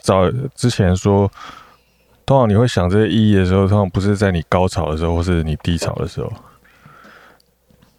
[0.00, 1.30] 早之前说，
[2.24, 6.32] 通常你会想这些意义的时候，通常不是在你高潮的时候，或是你低潮的时候。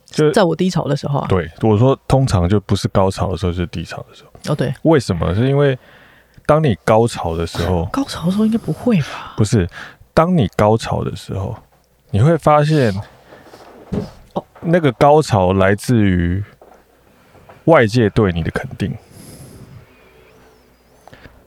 [0.06, 1.28] 就在我低潮的时候啊。
[1.28, 4.54] 对，我说通常就不是高潮的时候，就是低潮的时候。
[4.54, 4.74] 哦，对。
[4.84, 5.36] 为什么？
[5.36, 5.78] 是因为
[6.46, 9.34] 当你高潮的时候， 高潮的时候应该不会吧？
[9.38, 9.68] 不是。
[10.14, 11.56] 当你高潮的时候，
[12.10, 12.94] 你会发现，
[14.60, 16.44] 那个高潮来自于
[17.66, 18.94] 外界对你的肯定，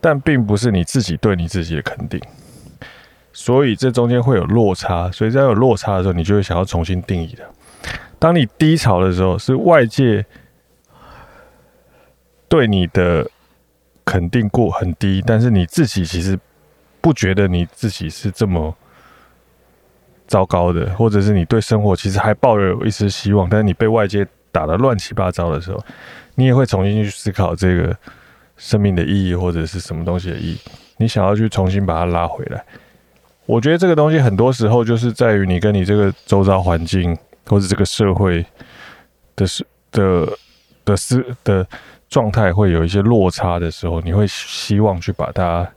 [0.01, 2.19] 但并不是你自己对你自己的肯定，
[3.31, 5.11] 所以这中间会有落差。
[5.11, 7.43] 所以在有落差的时候，你就会想要重新定义的。
[8.17, 10.25] 当你低潮的时候，是外界
[12.49, 13.29] 对你的
[14.05, 16.39] 肯定过很低，但是你自己其实。
[17.01, 18.75] 不觉得你自己是这么
[20.25, 25.79] 糟糕的，或者是你对生活其实还抱有一丝希望，但是你被外界打得乱七八糟的时候，
[26.33, 27.95] 你也会重新去思考这个
[28.57, 30.59] 生命的意义或者是什么东西的意义，
[30.97, 32.65] 你想要去重新把它拉回来。
[33.45, 37.15] 我觉得这个东西很多时候就是在于你跟你这个周遭环境
[37.45, 38.43] 或者这个社会
[39.35, 40.27] 的是的
[40.83, 41.67] 的思的
[42.15, 45.69] 状态会有一些落差的时候，你会希望去把它。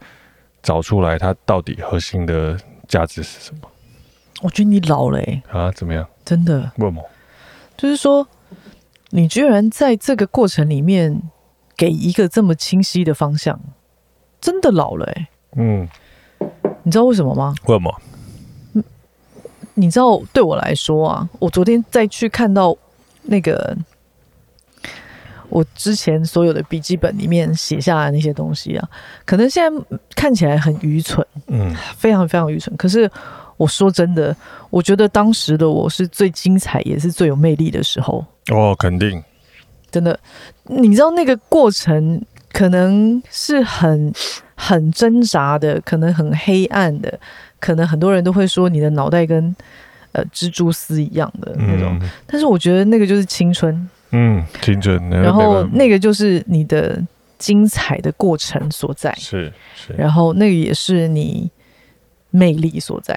[0.61, 3.61] 找出来，它到底核心的价值是什么？
[4.42, 5.42] 我觉得你老了欸。
[5.51, 5.70] 啊？
[5.70, 6.07] 怎么样？
[6.24, 6.70] 真的？
[6.77, 7.03] 为什么？
[7.77, 8.27] 就是说，
[9.11, 11.22] 你居然在这个过程里面
[11.77, 13.59] 给一个这么清晰的方向，
[14.40, 15.29] 真的老了欸。
[15.57, 15.88] 嗯，
[16.83, 17.55] 你知道为什么吗？
[17.66, 17.94] 为什么？
[19.74, 22.77] 你知道，对我来说啊，我昨天再去看到
[23.22, 23.74] 那个。
[25.50, 28.88] 我之前所有的笔记本里面写下来那些东西啊，
[29.24, 29.84] 可能现在
[30.14, 32.76] 看起来很愚蠢，嗯，非常非常愚蠢。
[32.76, 33.11] 可是
[33.56, 34.37] 我说真的，
[34.68, 38.24] 我觉得当时的我是最精彩，也是最有魅力的时候。
[38.50, 39.22] 哦，肯定，
[39.90, 40.18] 真的。
[40.64, 44.12] 你知道那个过程可能是很
[44.54, 47.18] 很挣扎的，可能很黑暗的，
[47.58, 49.56] 可能很多人都会说你的脑袋跟
[50.12, 51.98] 呃蜘蛛丝一样的那种。
[52.02, 53.88] 嗯，但是我觉得那个就是青春。
[54.11, 54.99] 嗯，精准。
[55.11, 57.01] 然后那个就是你的
[57.38, 59.92] 精彩的过程所在，是是。
[59.92, 61.51] 然后那个也是你
[62.31, 63.14] 魅力所在，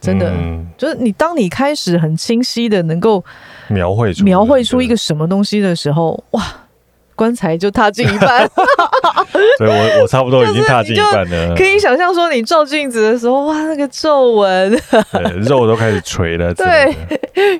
[0.00, 3.24] 真的，嗯、就是你当你开始很清晰的能够
[3.68, 6.42] 描绘出描绘出一个什么东西的时候，哇！
[7.14, 8.48] 棺材就踏进一半，
[9.58, 11.54] 所以我我差不多已经踏进一半了。
[11.54, 14.70] 可以想象说，你照镜子的时候，哇，那个皱纹，
[15.46, 16.52] 肉都开始垂了。
[16.56, 16.94] 对，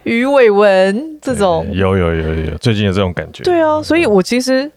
[0.05, 3.43] 鱼尾纹这种，有有有有，最近有这种感觉。
[3.45, 4.71] 对啊，所以我其实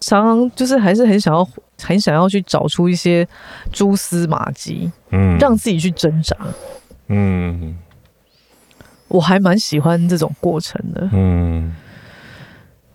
[0.00, 1.48] 常常就是还是很想要，
[1.82, 3.26] 很想要去找出一些
[3.72, 6.36] 蛛丝马迹，嗯，让自己去挣扎。
[7.08, 7.76] 嗯，
[9.08, 11.08] 我还蛮喜欢这种过程的。
[11.12, 11.74] 嗯。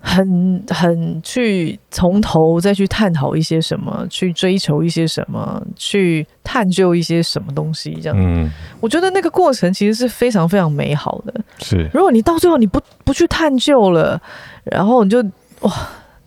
[0.03, 8.17] 很很去从头再去探讨一些什么，去追求一些什么，去探究一些什么东西，这样。
[8.19, 11.33] 嗯，我觉得那个过程其实是非常非常美好的。
[11.59, 14.19] 是，如果你到最后你不不去探究了，
[14.63, 15.23] 然后你就
[15.59, 15.71] 哇，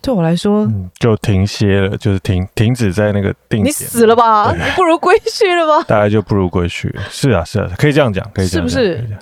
[0.00, 3.64] 对我来说，嗯，就停歇了，就是停停止在那个定。
[3.64, 4.54] 你死了吧？
[4.54, 5.84] 你不如归去了吧？
[5.88, 6.94] 大概就不如归去。
[7.10, 9.18] 是啊，是啊，可以这样讲，可以这样讲，是不是？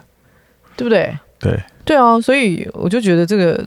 [0.77, 1.17] 对不对？
[1.41, 3.67] 对对啊，所以我就觉得这个。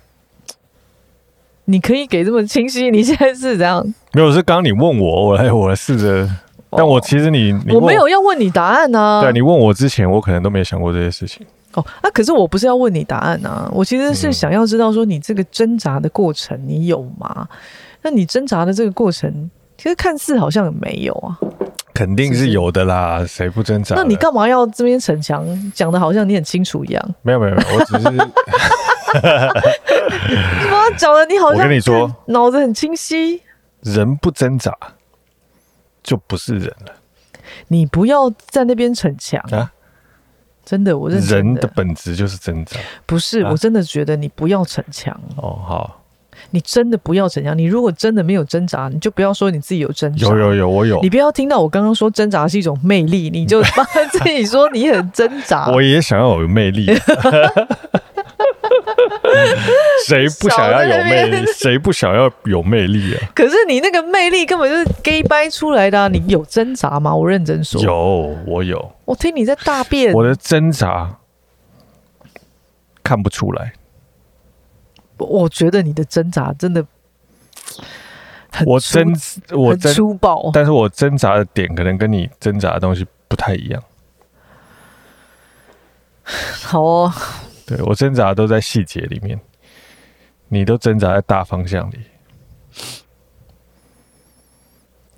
[1.65, 2.89] 你可以给这么清晰？
[2.89, 3.85] 你现在是怎样？
[4.13, 6.29] 没有，是刚刚你问我，我来我来试着。
[6.77, 9.21] 但我其实你，你我没有要问你答案呢、啊。
[9.21, 11.45] 对，你问我之前，我可能都没想过这些事情。
[11.73, 17.33] 哦，那、啊、可是我不是要问你答案啊，我其实是想要知道说你这个挣扎的过程你有吗？
[17.35, 17.47] 嗯、
[18.01, 21.39] 那你挣扎的这个过程，其实看似好像没有啊。
[21.95, 23.95] 肯定是有的啦，谁不挣扎？
[23.95, 27.15] 那你干嘛要这边逞强，讲的好像你很清楚一样？
[27.23, 28.09] 没有没有没有，我只是。
[29.15, 33.41] 你把讲的你好像我跟你说，脑子很清晰。
[33.79, 34.75] 人不挣扎
[36.03, 36.93] 就不是人了。
[37.69, 39.71] 你不要在那边逞强啊！
[40.65, 41.35] 真的，我认真的。
[41.37, 42.77] 人的本质就是挣扎。
[43.05, 45.17] 不是，啊、我真的觉得你不要逞强。
[45.37, 46.01] 哦，好。
[46.51, 47.57] 你真的不要怎样。
[47.57, 50.27] 你如果真的没有挣扎，你就不要说你自己有挣扎。
[50.27, 50.99] 有有有，我有。
[51.01, 55.67] 你不要听到我刚刚说挣扎是一种魅力，你就帮自己说你很挣扎。
[55.73, 56.87] 我也想要有魅力。
[60.07, 61.45] 谁不想要有魅力？
[61.53, 63.21] 谁不想要有魅力啊？
[63.35, 66.07] 可是你那个魅力根本就是 gay 掰出来的啊。
[66.07, 67.15] 你有挣扎吗？
[67.15, 67.81] 我认真说。
[67.81, 68.93] 有，我有。
[69.05, 70.13] 我听你在大便。
[70.13, 71.17] 我的挣扎
[73.03, 73.73] 看不出来。
[75.17, 76.85] 我觉得你的挣扎真的
[78.51, 79.03] 很我挣
[79.51, 83.83] 我很粗暴，但是我挣扎的点可能跟你挣扎的东西不太一样。
[86.63, 87.13] 好哦，
[87.65, 89.39] 对，我挣扎都在细节里面，
[90.49, 91.99] 你都挣扎在大方向里。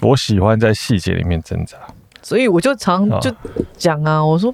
[0.02, 1.78] 我喜欢在细节里面挣扎，
[2.22, 3.34] 所以我就常就
[3.78, 4.54] 讲啊，我说。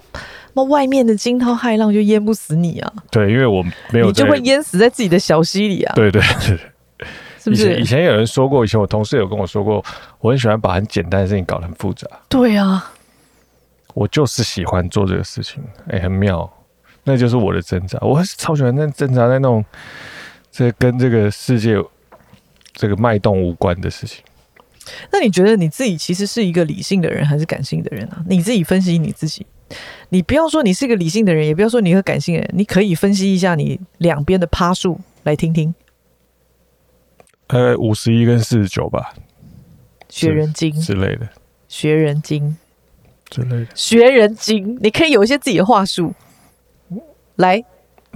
[0.56, 2.94] 那外面的惊涛骇浪就淹不死你啊！
[3.10, 5.94] 对，因为我没有，你就会淹死在自己的小溪里啊！
[5.96, 7.08] 对对对，
[7.40, 7.80] 是不是？
[7.80, 9.84] 以前有人说过，以前我同事有跟我说过，
[10.20, 12.08] 我很喜欢把很简单的事情搞得很复杂。
[12.30, 12.92] 对啊，
[13.96, 16.48] 我就是喜欢做这个事情，哎、欸，很妙，
[17.04, 17.98] 那就是我的挣扎。
[18.02, 19.66] 我还是超喜欢那挣扎在那种
[20.52, 21.76] 这跟这个世界
[22.74, 24.24] 这个脉动无关的事情。
[25.12, 28.24] 那你觉得你自己其实是一个理性的人还是感性的人啊？
[28.28, 29.44] 你自己分析你自己。
[30.10, 35.74] 你不要说你是一个理性的人，也不要说你是个感性的人，你可以分析一下你两边的趴数来听听。
[37.48, 39.14] 呃，五十一跟四十九吧，
[40.10, 41.30] 学人精之类的，
[41.68, 42.58] 学人精
[43.30, 46.14] 之类的，学人精，你可以有一些自己的话术
[47.36, 47.64] 来。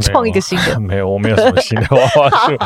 [0.01, 2.57] 创一个新的， 没有，我没有什么新的话术，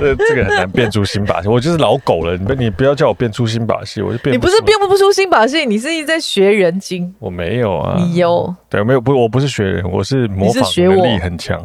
[0.00, 1.48] 这 这个很难变出新把戏。
[1.48, 4.34] 我就是老狗了，你你不要叫我变出新把戏，我就变。
[4.34, 7.14] 你不是变不出新把戏，你是一直在学人精。
[7.18, 8.54] 我没有啊，你有？
[8.68, 11.60] 对，没有，不，我不是学人，我是模仿能力很强。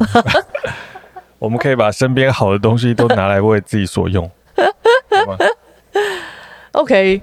[1.38, 4.30] 我们可以把身边好的东西都拿来为自己所用。
[4.56, 5.38] 好吗
[6.72, 7.22] ？OK，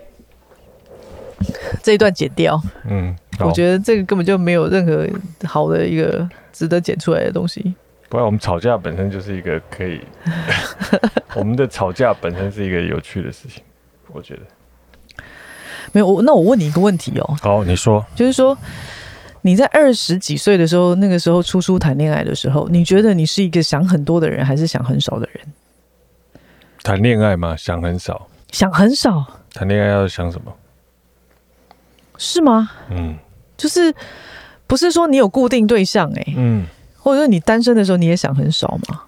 [1.84, 2.60] 这一段剪掉。
[2.90, 5.08] 嗯，我觉得这个根本就没有任何
[5.46, 6.28] 好的一个。
[6.54, 7.76] 值得剪出来的东西，
[8.10, 10.02] 不然我们吵架本身就是一个可以，
[11.38, 13.62] 我们的吵架本身是一个有趣的事情，
[14.08, 14.42] 我觉得。
[15.92, 17.38] 没有我，那我问你一个问题哦。
[17.44, 18.58] 好，你说，就是说
[19.44, 25.46] 你在二十几岁的时候，那个时候初初谈恋爱的时候，你觉得你是一个想很多的人，还是想很少的人？
[26.82, 27.56] 谈恋爱吗？
[27.56, 29.24] 想很少，想很少。
[29.54, 30.52] 谈恋爱要想什么？
[32.18, 32.72] 是吗？
[32.90, 33.16] 嗯，
[33.58, 33.94] 就是。
[34.70, 36.66] 不是说你有固定对象哎、欸，嗯，
[36.98, 39.04] 或者说你单身的时候你也想很少吗？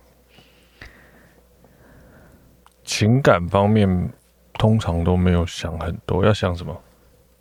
[2.85, 4.09] 情感方面
[4.53, 6.71] 通常都没有想很多，要想什么？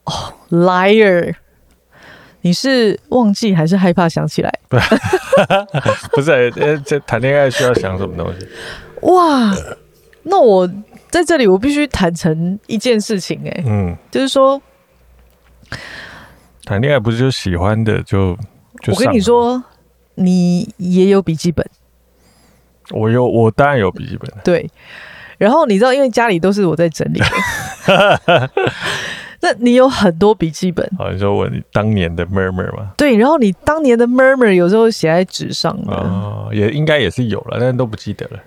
[0.07, 0.13] 哦、
[0.51, 1.33] oh，liar！
[2.41, 4.53] 你是忘记还是害怕想起来？
[6.11, 8.49] 不是，呃，这谈恋爱需要想什么东西？
[9.03, 9.55] 哇，
[10.25, 10.69] 那我
[11.09, 14.61] 在这里我必须坦诚一件事情哎、欸，嗯，就是说。
[16.69, 18.37] 谈恋爱不是就喜欢的就
[18.83, 18.93] 就？
[18.93, 19.65] 我跟你说，
[20.17, 21.67] 你也有笔记本。
[22.91, 24.31] 我有，我当然有笔记本。
[24.45, 24.69] 对，
[25.39, 28.51] 然后你知道，因为家里都是我在整理的，
[29.41, 30.87] 那你有很多笔记本。
[30.99, 32.93] 好，你说我你当年的 murmur 吗？
[32.99, 38.39] 对，然后你当年的 murmur 有时候写在纸上的，哦，也应该也是有了，但是都不记得了。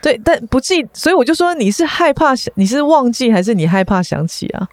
[0.00, 4.66] 对，但不记，所以我就说你是害怕想，你是忘记还是你害怕想起啊？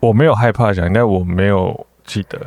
[0.00, 1.86] 我没有害怕想，但我没有。
[2.10, 2.38] 记得，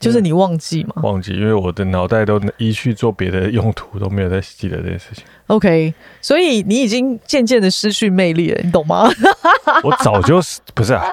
[0.00, 0.94] 就是你忘记吗？
[1.02, 5.22] 忘记，因为我的脑袋都一去做别的用途，都没有在记得这件事情。
[5.46, 9.08] OK，所以你已经渐渐的失去魅力了，你懂吗？
[9.84, 10.40] 我早就
[10.74, 11.04] 不是啊。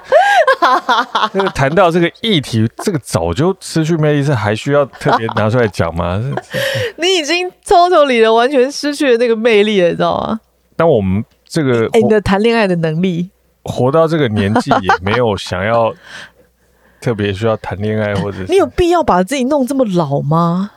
[1.34, 6.20] 那个谈到这个议题，这个早就失去魅力，是还需要特别拿出来讲吗？
[6.98, 10.40] 你已经 totally 的完全失去了那个魅力了，你知道吗？
[10.76, 13.30] 但我们这个，欸、你的谈恋爱的能力，
[13.64, 15.94] 活到这个年纪也没有想要。
[17.02, 20.72] 特别需要谈恋爱，或者是 你有必要把自己弄这么老吗？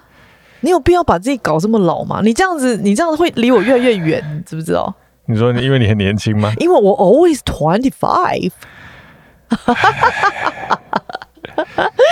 [0.61, 2.21] 你有必要把自己搞这么老吗？
[2.23, 4.95] 你这样子，你这样子会离我越来越远，你知不知道？
[5.27, 6.53] 你说你因为你很年轻吗？
[6.59, 8.53] 因为我 always twenty five。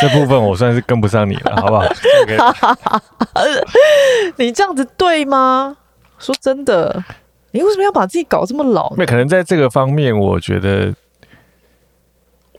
[0.01, 1.85] 这部分我算是跟不上你了，好不好？
[4.37, 5.77] 你这样子对吗？
[6.19, 7.03] 说真的，
[7.53, 8.93] 你为什么要把自己搞这么老？
[8.97, 10.95] 那可能在这个方面，我觉得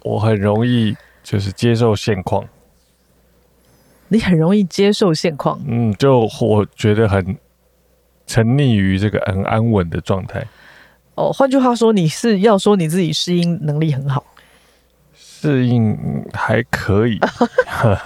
[0.03, 0.95] 我很容易
[1.31, 2.43] 就是接受现况。
[4.09, 7.37] 你很容易接受现况，嗯，就我觉得很
[8.27, 10.45] 沉溺于这个很安稳的状态。
[11.15, 14.25] 哦，换句话说，你是要说你自己适应能力很好，
[15.15, 15.97] 适应
[16.33, 17.17] 还可以。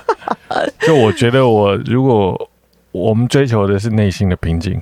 [0.86, 2.50] 就我觉得，我如果
[2.92, 4.80] 我们追求的是内心的平静，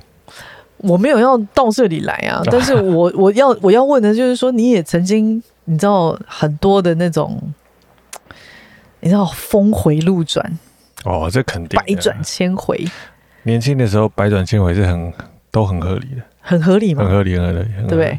[0.76, 2.42] 我没有要到这里来啊。
[2.50, 7.40] 但是我 我要我要问的就是说，你也曾经你知道很多的那种，
[9.04, 10.58] 你知道峰回路转。
[11.04, 12.82] 哦，这肯定百转千回。
[13.42, 15.12] 年轻的时候，百转千回是很
[15.50, 17.04] 都很合理的，很合理吗？
[17.04, 18.18] 很合理，很合理，对不对？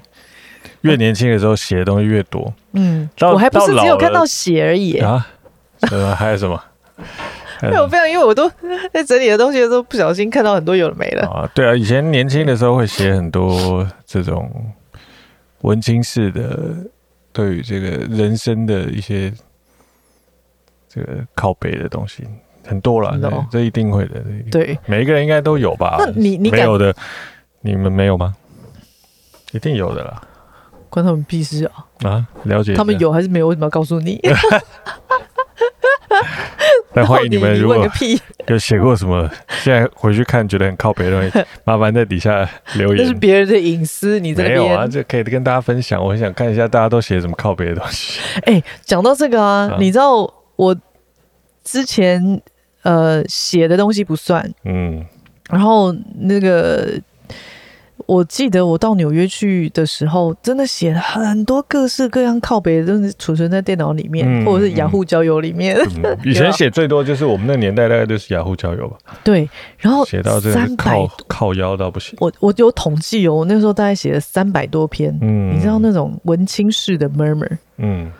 [0.81, 2.53] 越年轻的时候写的东西越多。
[2.73, 5.27] 嗯，我还不是只有看到写而已啊？
[6.15, 6.63] 还有什么？
[7.63, 8.47] 没有，非常，因为我都
[8.93, 11.49] 在整理的东西的时候，不小心看到很多有的没了啊。
[11.55, 14.47] 对啊，以前年轻的时候会写很多这种
[15.61, 16.75] 文青式的，
[17.33, 19.33] 对于这个人生的一些
[20.95, 22.23] 这个靠背的东西。
[22.67, 24.23] 很多了，对，这一定会的。
[24.51, 25.97] 对，每一个人应该都有吧？
[25.99, 26.95] 那你你没有的，
[27.61, 28.35] 你们没有吗？
[29.51, 30.19] 一定有的啦。
[30.89, 31.85] 关他们屁事啊！
[32.09, 32.73] 啊，了解。
[32.73, 33.49] 他们有还是没有？
[33.49, 34.19] 为什么要告诉你？
[36.93, 37.77] 那欢迎你们，如果
[38.47, 42.97] 有写过什么，现在回去看觉得很靠北的东西， 麻烦在底下留言。
[42.97, 44.87] 这是别人的隐私，你在没有啊？
[44.87, 46.03] 这可以跟大家分享。
[46.03, 48.19] 我很想看一下大家都写什么靠北的东西。
[48.45, 50.21] 哎，讲到这个啊，你知道
[50.55, 50.75] 我
[51.65, 52.41] 之前。
[52.85, 55.03] 呃，写的东西不算，嗯，
[55.49, 56.91] 然后那个，
[58.05, 65.75] 我记得我到纽约去的时候，真的写了很多各式各样靠北的东西，储存在电脑里面，嗯、或者是雅虎交友里面。
[66.03, 68.97] 嗯、以前写最多就是我们那年代，大概就是雅虎交友吧。
[69.23, 69.49] 对，
[69.79, 72.15] 然后写到这个靠靠腰到不行。
[72.21, 78.11] 我我有统计哦，我那时候大概写了三百多篇，嗯，你知道那种文青式的 murmur，嗯，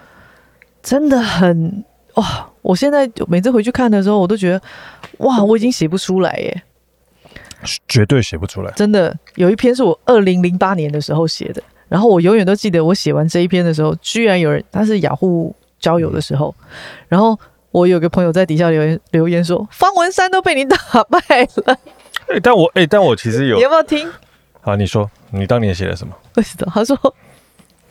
[0.81, 1.85] 真的很。
[2.15, 2.49] 哇、哦！
[2.61, 4.61] 我现在每次回去看的时候，我都觉得，
[5.19, 6.63] 哇，我已经写不出来耶，
[7.87, 8.71] 绝对写不出来。
[8.71, 16.65] 真的，有一篇是我二零零八年的时候写的，然后我永远都记得，我写完这一篇的时候，居然有人，他是雅虎交友的时候，嗯、
[17.09, 17.37] 然后
[17.71, 20.77] 我有个朋友在底下留言留言说，方文山都被你打
[21.09, 21.19] 败
[21.55, 21.77] 了。
[22.27, 24.09] 哎、欸，但我哎、欸，但我其实有，你要不要听？
[24.61, 26.15] 好，你说，你当年写了什么？
[26.33, 26.71] 不知道？
[26.73, 26.97] 他说，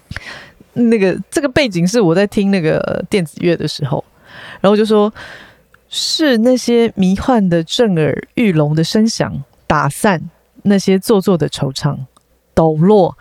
[0.73, 4.03] 那个这个背景是我在听那个电子乐的时候。
[4.65, 5.13] 然后就说，
[5.91, 10.31] 是那些迷幻的震耳欲聋的声响，打散
[10.63, 11.99] 那些做作的惆怅，
[12.55, 13.19] 抖落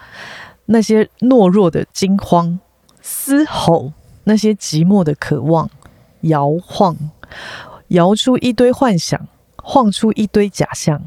[0.68, 2.58] 那些懦弱的惊慌，
[3.02, 3.92] 嘶吼
[4.24, 5.70] 那些寂寞的渴望，
[6.22, 6.96] 摇晃，
[7.90, 9.28] 摇出一堆幻想，
[9.58, 11.04] 晃出一堆假象。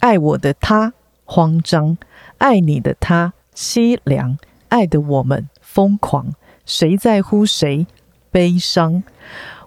[0.00, 0.92] 爱我的他
[1.24, 1.96] 慌张，
[2.36, 4.36] 爱你的他凄凉，
[4.68, 6.34] 爱的我们疯狂，
[6.66, 7.86] 谁在乎谁
[8.30, 9.02] 悲伤？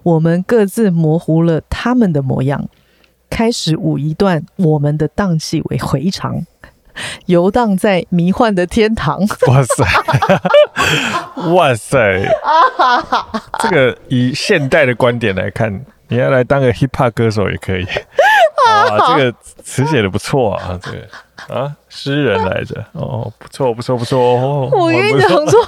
[0.02, 2.68] 我们各自模糊了他们的模样，
[3.30, 6.44] 开始舞一段我们的荡气为回肠，
[7.26, 9.20] 游荡在迷幻的天堂。
[9.48, 9.84] 哇塞，
[11.54, 12.22] 哇塞！
[13.60, 17.86] 这个以现代的观点来看，你要来当个 hip hop 歌手也可以。
[18.68, 20.98] 哇，这个词写的不错啊，这个
[21.60, 22.84] 啊，诗人来着。
[22.92, 24.18] 哦，不错，不错，不错。
[24.20, 25.60] 哦，我跟你讲说。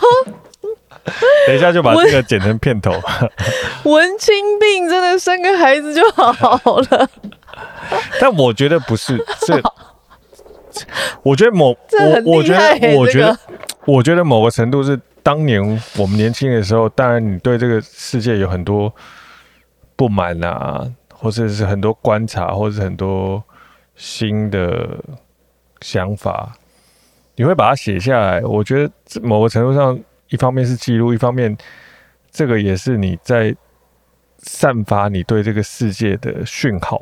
[1.47, 2.91] 等一下就把这个剪成片头。
[3.85, 6.59] 文青病真的生个孩子就好
[6.91, 7.09] 了。
[8.19, 9.63] 但我觉得不是，这
[11.23, 11.69] 我觉得某
[12.25, 13.39] 我我觉得我觉得
[13.85, 15.61] 我觉得某个程度是当年
[15.99, 18.93] 我们年轻的时候，当然你对这个世界有很多
[19.95, 23.45] 不满啊，或者是很多观察，或者是很多
[23.95, 24.99] 新的
[25.83, 26.55] 想法，
[27.37, 28.41] 你会把它写下来。
[28.41, 30.01] 我觉得某个程度上。
[30.35, 31.57] 一方面是记录，一方面
[32.33, 33.55] 这个也是你在
[34.39, 37.01] 散发你对这个世界的讯号。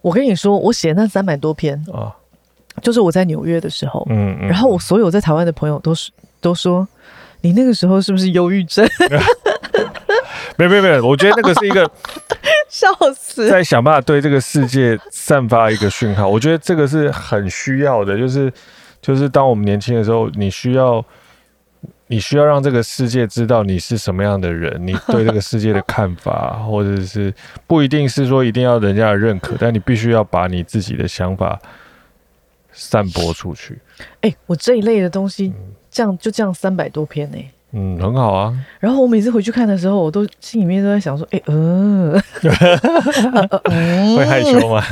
[0.00, 2.16] 我跟你说，我写那三百多篇啊，
[2.80, 6.10] 就是我在纽约的时候，嗯，嗯，然后我所有在台湾的朋友都是
[6.40, 6.88] 都说，
[7.42, 8.88] 你那个时候是不是忧郁症？
[10.56, 11.90] 没有没有没有，我觉得那个是一个
[12.70, 16.26] 笑死，在想办法对这个世界散发一个讯号。
[16.26, 18.50] 我觉得这个是很需要的，就是
[19.02, 21.04] 就是当我们年轻的时候，你需要。
[22.08, 27.34] 你需要让这个世界知道你是什么样的人，你 对这个世界的看法，或者是
[27.66, 31.58] 不一定是说一定要人家的认可， 但你必须要把你自己的想法
[32.72, 33.78] 散播出去。
[34.20, 35.52] 哎、欸，我这一类的东西，
[35.90, 37.50] 这样就这样三百多篇呢、欸。
[37.72, 38.54] 嗯，很好啊。
[38.78, 42.22] 然后我每次回去看的时候，我都心里面都在想说，哎、欸，呃，
[44.16, 44.82] 会害羞吗？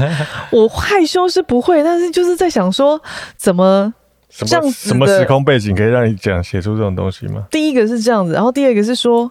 [0.51, 3.01] 我害羞是不会，但是就是在想说，
[3.37, 3.95] 怎么
[4.35, 7.47] 什么什么时空背景可以让你讲写出这种东西吗？
[7.51, 9.31] 第一个是这样子，然后第二个是说，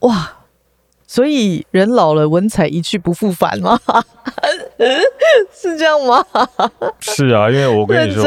[0.00, 0.32] 哇。
[1.04, 3.78] 所以人老了，文采一去不复返吗？
[5.52, 6.24] 是这样吗？
[7.00, 8.24] 是啊，因为我跟你说，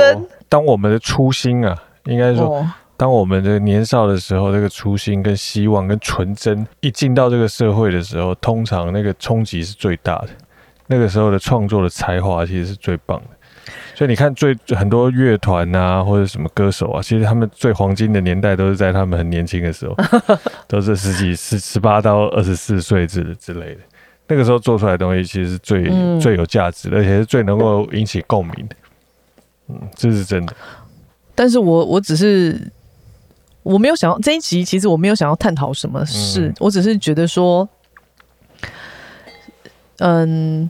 [0.47, 2.63] 当我们的初心啊，应该说，
[2.95, 10.27] 当我们的年少的时候，这个初心跟希望跟纯真一进到这个社会的时候，通常那个冲击是最大的。
[10.85, 13.29] 那个时候的创作的才华其实是最棒的。
[13.95, 19.95] 所以你看最，最很多乐团啊，或者什么歌手啊，其实他们最黄金的年代都是在他们很年轻的时候，
[20.67, 23.81] 都是十几、十十八到二十四岁之之类的。
[24.27, 28.75] 那个时候做出来的东西，其实是最、嗯、最有价值的，而且是最能够引起共鸣的。
[29.69, 30.53] 嗯，这是真的。
[31.33, 32.71] 但是我我只是
[33.63, 37.67] 我没有想要这一集，其实我没有想要探讨什么事，嗯、我只是觉得说，
[39.97, 40.69] 嗯。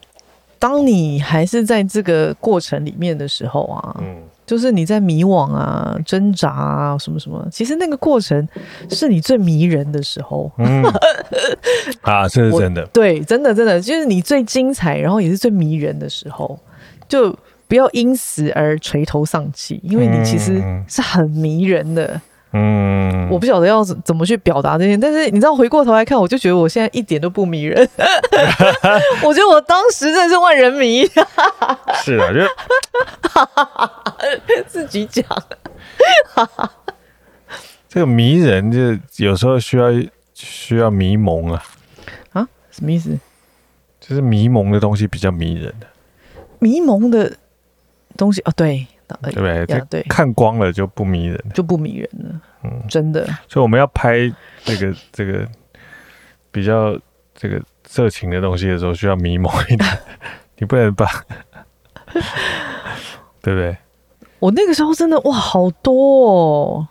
[0.65, 8.47] 当你还是在这个过程里面的时候啊，嗯，就是你在迷惘啊、挣扎啊什么什么，其实那个过程
[8.89, 10.51] 是你最迷人的时候。
[10.57, 10.83] 嗯，
[12.01, 16.59] 啊，这是真的，对，真的真的就是你最精彩，然后也是最迷人的时候，
[17.07, 17.31] 就
[17.67, 22.07] 不要因此而垂头丧气，因为你其实是很迷人的。
[22.07, 22.21] 嗯，
[23.29, 27.87] 我不晓得要怎么去表达这些，但是你知道，回过头来看，我就觉得我现在一点都不迷人。
[29.23, 31.05] 我觉得我当时真的是万人迷。
[32.03, 32.39] 是啊，就
[34.67, 35.25] 自己讲。
[37.89, 39.89] 这个迷人，就有时候需要
[40.33, 41.63] 需要迷蒙啊。
[42.33, 42.47] 啊？
[42.71, 43.17] 什么意思？
[43.99, 45.87] 就是迷蒙的东西比较迷人的。
[46.59, 47.37] 迷蒙的
[48.15, 48.85] 东西哦，对。
[49.07, 49.65] 对不对？
[49.89, 52.41] 对，看光了就不迷人，就不迷人了。
[52.63, 53.25] 嗯，真的。
[53.47, 54.31] 所以我们要拍
[54.63, 55.47] 这个这个
[56.51, 56.97] 比较
[57.33, 59.87] 这个色情的东西的时候，需要迷蒙一点。
[60.57, 61.05] 你不能把，
[63.41, 63.77] 对不对？
[64.39, 66.87] 我那个时候真的哇，好多哦，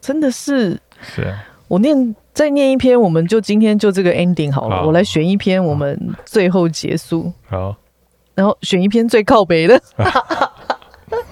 [0.00, 0.80] 真的是。
[1.00, 1.44] 是啊。
[1.68, 4.76] 我念再念一篇，我们就今天就这个 ending 好了。
[4.76, 7.32] 好，我来选一篇，我们最后结束。
[7.48, 7.76] 好。
[8.34, 9.80] 然后选一篇最靠北的。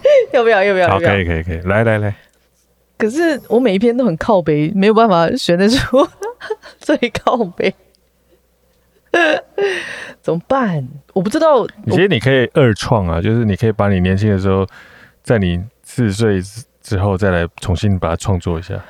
[0.32, 0.62] 要不要？
[0.62, 0.88] 要不要？
[0.88, 2.14] 好，可以，可以，可以，来来来。
[2.96, 6.06] 可是我每一篇都很靠北，没有办法选得出
[6.78, 7.74] 最靠北，
[10.22, 10.86] 怎么办？
[11.12, 11.66] 我不知道。
[11.90, 14.66] 其实你可以二创啊，就是你可以把你年轻的时候，
[15.22, 16.40] 在你四十岁
[16.82, 18.80] 之后再来重新把它创作一下。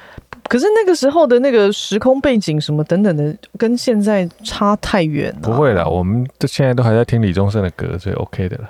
[0.49, 5.41] 可是那个时候的那个时空背景什么等等的，跟现在差太远了。
[5.41, 8.69] 不会啦，我们都现在都还在听李宗盛的歌，所以 OK 的了。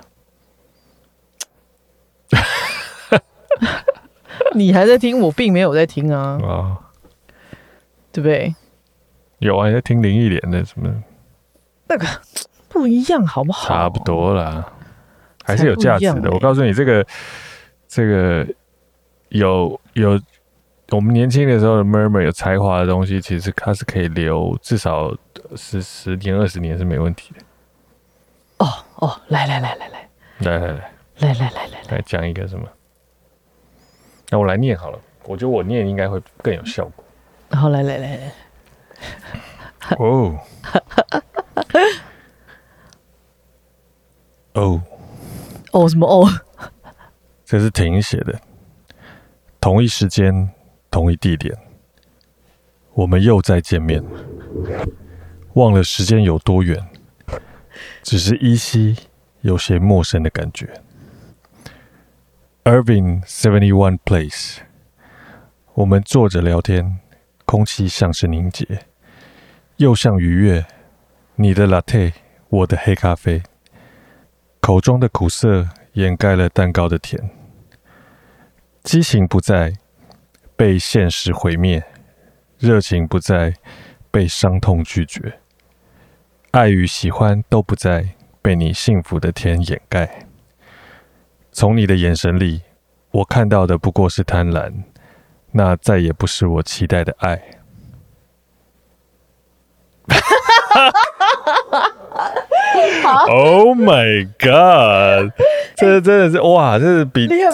[4.53, 6.77] 你还在听，我并没有在听啊，啊、
[8.11, 8.53] 对不对？
[9.39, 11.03] 有啊，在听林忆莲的什么？
[11.87, 12.07] 那个
[12.69, 13.67] 不一样，好不好？
[13.67, 14.71] 差不多啦，
[15.43, 16.29] 还是有价值的。
[16.29, 17.05] 欸、我告诉你，这个
[17.87, 18.47] 这个
[19.29, 20.19] 有有
[20.91, 25.13] 我们年轻的时候的 Murmur 有才华的东西，其实它是可以留至少
[25.55, 27.41] 十十年、二十年是没问题的。
[28.59, 30.09] 哦哦，来来来来来
[30.39, 30.91] 来来来。
[31.19, 32.67] 来来来来来讲一个什么？
[34.29, 37.05] 那我来念好了，我觉得我念应该会更有效果。
[37.51, 38.33] 好，来来来来。
[39.99, 40.37] 哦。
[44.53, 44.81] 哦。
[45.71, 46.27] 哦什么哦？
[47.45, 48.39] 这是婷写的。
[49.61, 50.49] 同一时间，
[50.89, 51.55] 同一地点，
[52.93, 54.03] 我们又再见面。
[55.53, 56.83] 忘了时间有多远，
[58.03, 58.95] 只是依稀
[59.41, 60.81] 有些陌生的感觉。
[62.65, 64.57] Irving Seventy One Place，
[65.75, 66.97] 我们坐着聊天，
[67.45, 68.87] 空气像是凝结，
[69.77, 70.65] 又像愉悦。
[71.35, 72.13] 你的 latte，
[72.49, 73.43] 我的黑咖啡，
[74.61, 77.29] 口中的苦涩掩盖了蛋糕的甜。
[78.81, 79.71] 激情不再，
[80.55, 81.81] 被现实毁灭；
[82.57, 83.53] 热情不再，
[84.09, 85.39] 被伤痛拒绝。
[86.49, 90.25] 爱与喜欢都不再，被你幸福的甜掩盖。
[91.55, 92.63] 从你的眼神里，
[93.11, 94.73] 我看到的不过是贪婪，
[95.53, 97.41] 那再也不是我期待的爱。
[103.29, 105.31] Oh my god！
[105.77, 107.51] 这真的是哇，这是比这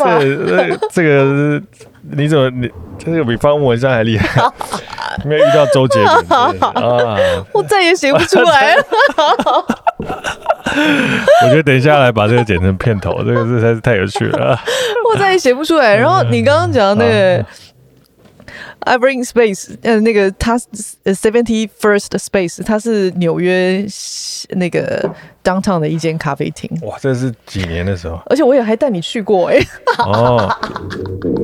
[0.48, 1.62] 这这个
[2.02, 4.42] 你怎么你这个比方文山还厉害？
[5.26, 7.18] 没有遇到周杰伦啊！
[7.54, 8.84] 我再也写不出来了。
[11.46, 14.58] 我觉得等一下来把这个剪成片头，这个实在是太有趣了。
[15.12, 15.96] 我再也写不出来。
[15.98, 17.46] 然后你刚刚讲的那个
[18.80, 23.86] ，I bring Space，呃，那个他 Seventy First Space，它是纽约
[24.50, 25.10] 那个
[25.44, 26.70] Downtown 的一间咖啡厅。
[26.82, 28.22] 哇，这是几年的时候？
[28.28, 29.68] 而且我也还带你去过哎、欸。
[30.00, 30.50] 哦，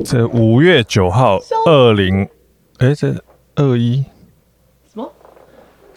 [0.04, 2.28] 这五月九号，二零，
[2.78, 3.14] 哎，这
[3.56, 4.04] 二一。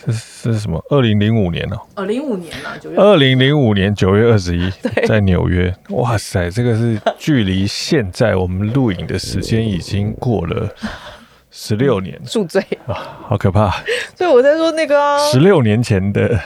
[0.06, 0.84] 这是什么？
[0.89, 2.97] 二零零五年哦，哦，零五年了，九月。
[2.97, 4.72] 二零零五年九月二十一，
[5.08, 5.74] 在纽约。
[5.89, 10.70] 哇塞，这个是距离现在我们录影的时间已经过了
[11.52, 12.93] 十六年，宿醉啊，
[13.28, 13.70] 好可怕！
[14.16, 16.39] 所以我在说那个啊，十六年前的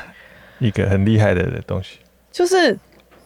[0.60, 2.00] 一个很厉害的东西，
[2.32, 2.78] 就是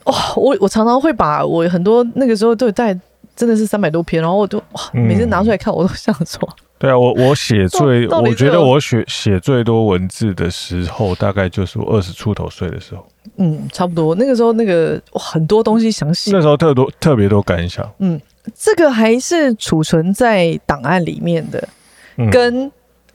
[0.05, 2.93] 哇，我我常常会把我很多那个时候都有带，
[3.35, 6.47] 真的是三百多篇，然后我都哇，每次拿出来看，我都想说。
[6.79, 13.05] 对啊，我我写 最，我觉得我写写最多文字的时候，大概就是我二十出头岁的时候。
[13.35, 14.15] 嗯，差不多。
[14.15, 16.31] 那个时候，那个很多东西想写。
[16.31, 17.87] 那时候特多特别多感想。
[17.99, 18.19] 嗯，
[18.55, 21.67] 这个还是储存在档案里面的，
[22.15, 22.71] 嗯、跟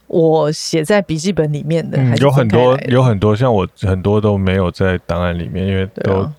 [0.07, 6.33] 我写在笔记本里面的，有很多有很多，像我很多都没有在档案里面，因为都、啊、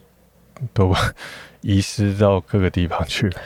[0.74, 0.94] 都
[1.62, 3.38] 遗失到各个地方去了。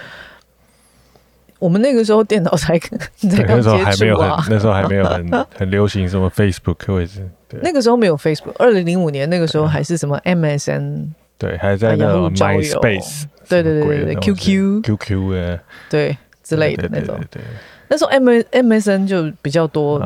[1.60, 8.54] 我们那个时候电脑才才刚接触啊，那时候还没有很 很流行什么 Facebook 位置，对，那个时候没有 Facebook。
[8.58, 17.20] 二零零五年那个时候还是什么 MSN，对，还在那个 MySpace，对对对对 QQ QQ 啊，对之类的那种。
[17.30, 17.42] 对，
[17.90, 20.00] 那时候 M MSN 就比较多，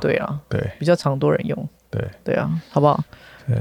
[0.00, 3.00] 对啊，对，比较常多人用，对对啊，好不好？
[3.46, 3.56] 对。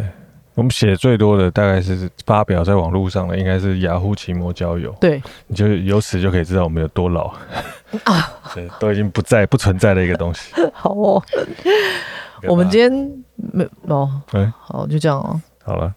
[0.56, 4.96] 我们写最多的大概是发表在网络上的，应该是雅虎奇摩交友。
[5.02, 7.28] 对，你就由此就可以知道我们有多老
[8.06, 8.32] 啊，
[8.80, 10.54] 都已经不在、不存在的一个东西。
[10.72, 11.22] 好哦，
[12.48, 15.42] 我们今天没哦，哎，好，就这样哦。
[15.64, 15.94] 好了，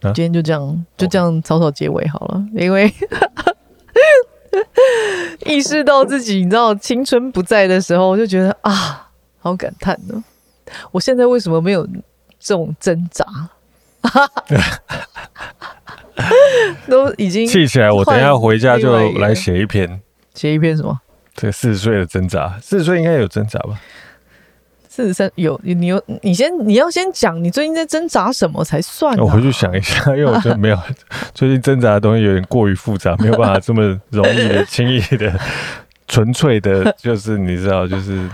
[0.00, 2.92] 今天就这样，就这样草草结尾好了，因为
[5.46, 10.24] 意识到自己你知道青春不在的时候，我就觉得啊，好感叹呢。
[10.90, 11.86] 我现在为什么没有
[12.40, 13.24] 这种挣扎？
[16.88, 20.00] 都已经气起来，我等一下回家就来写一篇。
[20.34, 21.00] 写一篇什么？
[21.34, 23.80] 这个四十岁的挣扎，四十岁应该有挣扎吧？
[24.88, 29.16] 四十三有你有你先你要先讲你最近在挣扎什么才算？
[29.16, 30.78] 我回去想一下，因为我觉得没有
[31.32, 35.32] 最近挣扎的东西有点过于复杂，没有办法这么容易的、轻易的、
[36.06, 38.28] 纯粹的，就是你知道，就是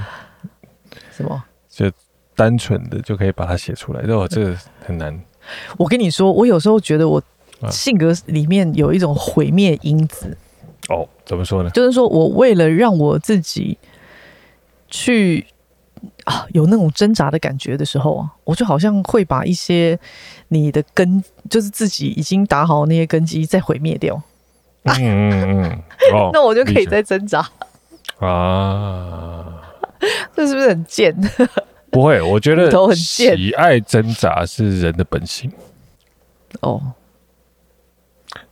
[1.12, 1.40] 什么？
[1.70, 1.88] 就
[2.34, 5.16] 单纯的就可以把它写出来，但我这个很难。
[5.76, 7.22] 我跟你说，我有时候觉得我
[7.70, 10.36] 性格里面有一种毁灭因子。
[10.88, 11.70] 哦，怎么说呢？
[11.70, 13.76] 就是说我为了让我自己
[14.88, 15.46] 去
[16.24, 19.98] 啊有那种挣扎的感觉的时候啊，我就好像会把一些
[20.48, 24.20] 你的根，就是自己已经打好那些根基再毁灭掉。
[24.84, 25.82] 嗯嗯嗯。
[26.14, 27.46] 哦，那我就可以再挣扎
[28.18, 29.62] 啊。
[30.34, 31.14] 这是不是很贱？
[31.92, 35.50] 不会，我觉得喜爱挣扎是人的本性。
[36.60, 36.92] 哦，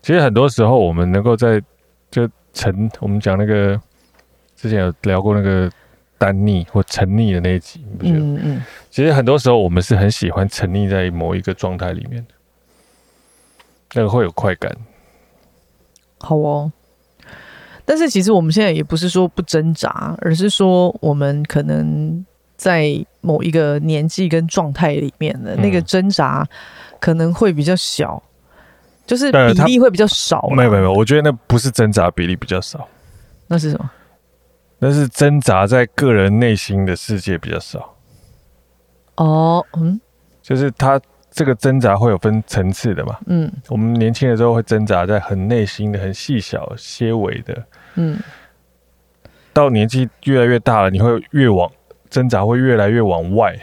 [0.01, 1.63] 其实很多时候我们能够在
[2.11, 3.79] 就沉，我们讲那个
[4.57, 5.71] 之前有聊过那个
[6.17, 8.19] 单溺或沉溺的那一集，你不觉得？
[8.19, 8.63] 嗯嗯。
[8.91, 12.35] 其实很多时候我们是很喜欢沉溺在某一个状态里面的，
[13.95, 14.75] 那个会有快感。
[16.21, 16.73] 好哦，
[17.85, 22.25] 但是其实我们现在也不是说不挣扎，而是说我们可能。
[22.57, 26.47] 在某一个年纪跟状态里面的那个挣扎
[26.99, 28.23] 可能会比较小，
[29.07, 30.49] 就是比例会比较少。
[30.51, 32.89] 没有没有，我觉得那不是挣扎比例比较少，
[33.47, 33.91] 那是什么？
[34.79, 37.95] 那是挣扎在个人内心的世界比较少。
[39.17, 39.99] 哦，嗯，
[40.43, 41.01] 就是他
[41.31, 43.19] 这个挣扎会有分层次的嘛。
[43.27, 47.65] 嗯，我们年轻的时候会挣扎在很内心的、很细小、些微的。
[47.95, 48.19] 嗯，
[49.55, 51.71] 到年纪越来越大了，你会越往。
[52.17, 53.55] 挣扎会越来越往外，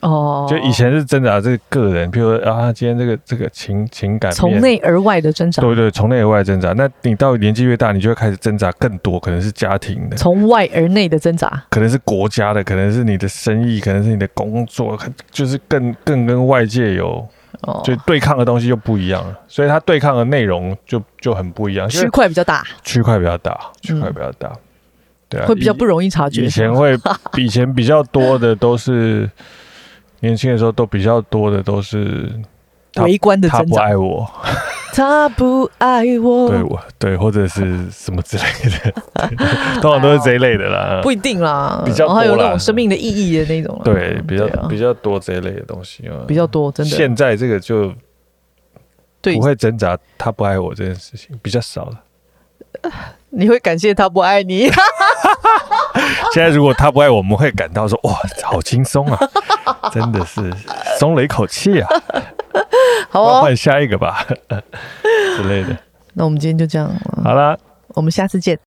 [0.00, 6.72] 哦，就以前是挣扎这个人，譬如说啊，今天这个这个情情感从内而外的挣扎，对对，从内而外挣扎。
[6.72, 14.98] 那你到年纪越大，你就会开始挣扎更多，可能是家庭的，从外而内的挣扎，可能是国家的，可能是你的生意，可能是你的工作，
[15.30, 17.28] 就是更更跟外界有，
[17.60, 24.48] 哦，就对抗的东西就不一样了，所以它对抗的内容就就很不一样，区块比较大，区块比较大，区块比较大。
[24.48, 24.60] 嗯
[25.34, 26.42] 对啊，会比较不容易察觉。
[26.42, 26.96] 以前会，
[27.36, 29.28] 以前比较多的都是
[30.20, 32.30] 年轻的时候，都比较多的都是
[33.02, 33.48] 围观的。
[33.48, 34.30] 他不爱我，
[34.94, 38.92] 他不爱我， 对我对，或者是什么之类的，
[39.82, 41.00] 通常都是这一类的啦。
[41.02, 43.80] 不一定啦，比较有那种生命的意义的那种。
[43.84, 46.96] 对，比较比较多这一类的东西啊，比较多，真的。
[46.96, 47.92] 现在这个就
[49.20, 52.00] 不会挣扎，他不爱我这件事情比较少了。
[53.30, 54.68] 你会感谢他不爱你，
[56.34, 58.12] 现在如果他不爱我们，会感到说哇，
[58.42, 59.18] 好轻松啊，
[59.94, 60.52] 真的是
[60.98, 61.88] 松了一口气啊。
[63.08, 64.26] 好哦，换下一个吧
[65.36, 65.76] 之类的。
[66.12, 66.90] 那我们今天就这样，
[67.22, 67.56] 好了，
[67.90, 68.58] 我们下次见。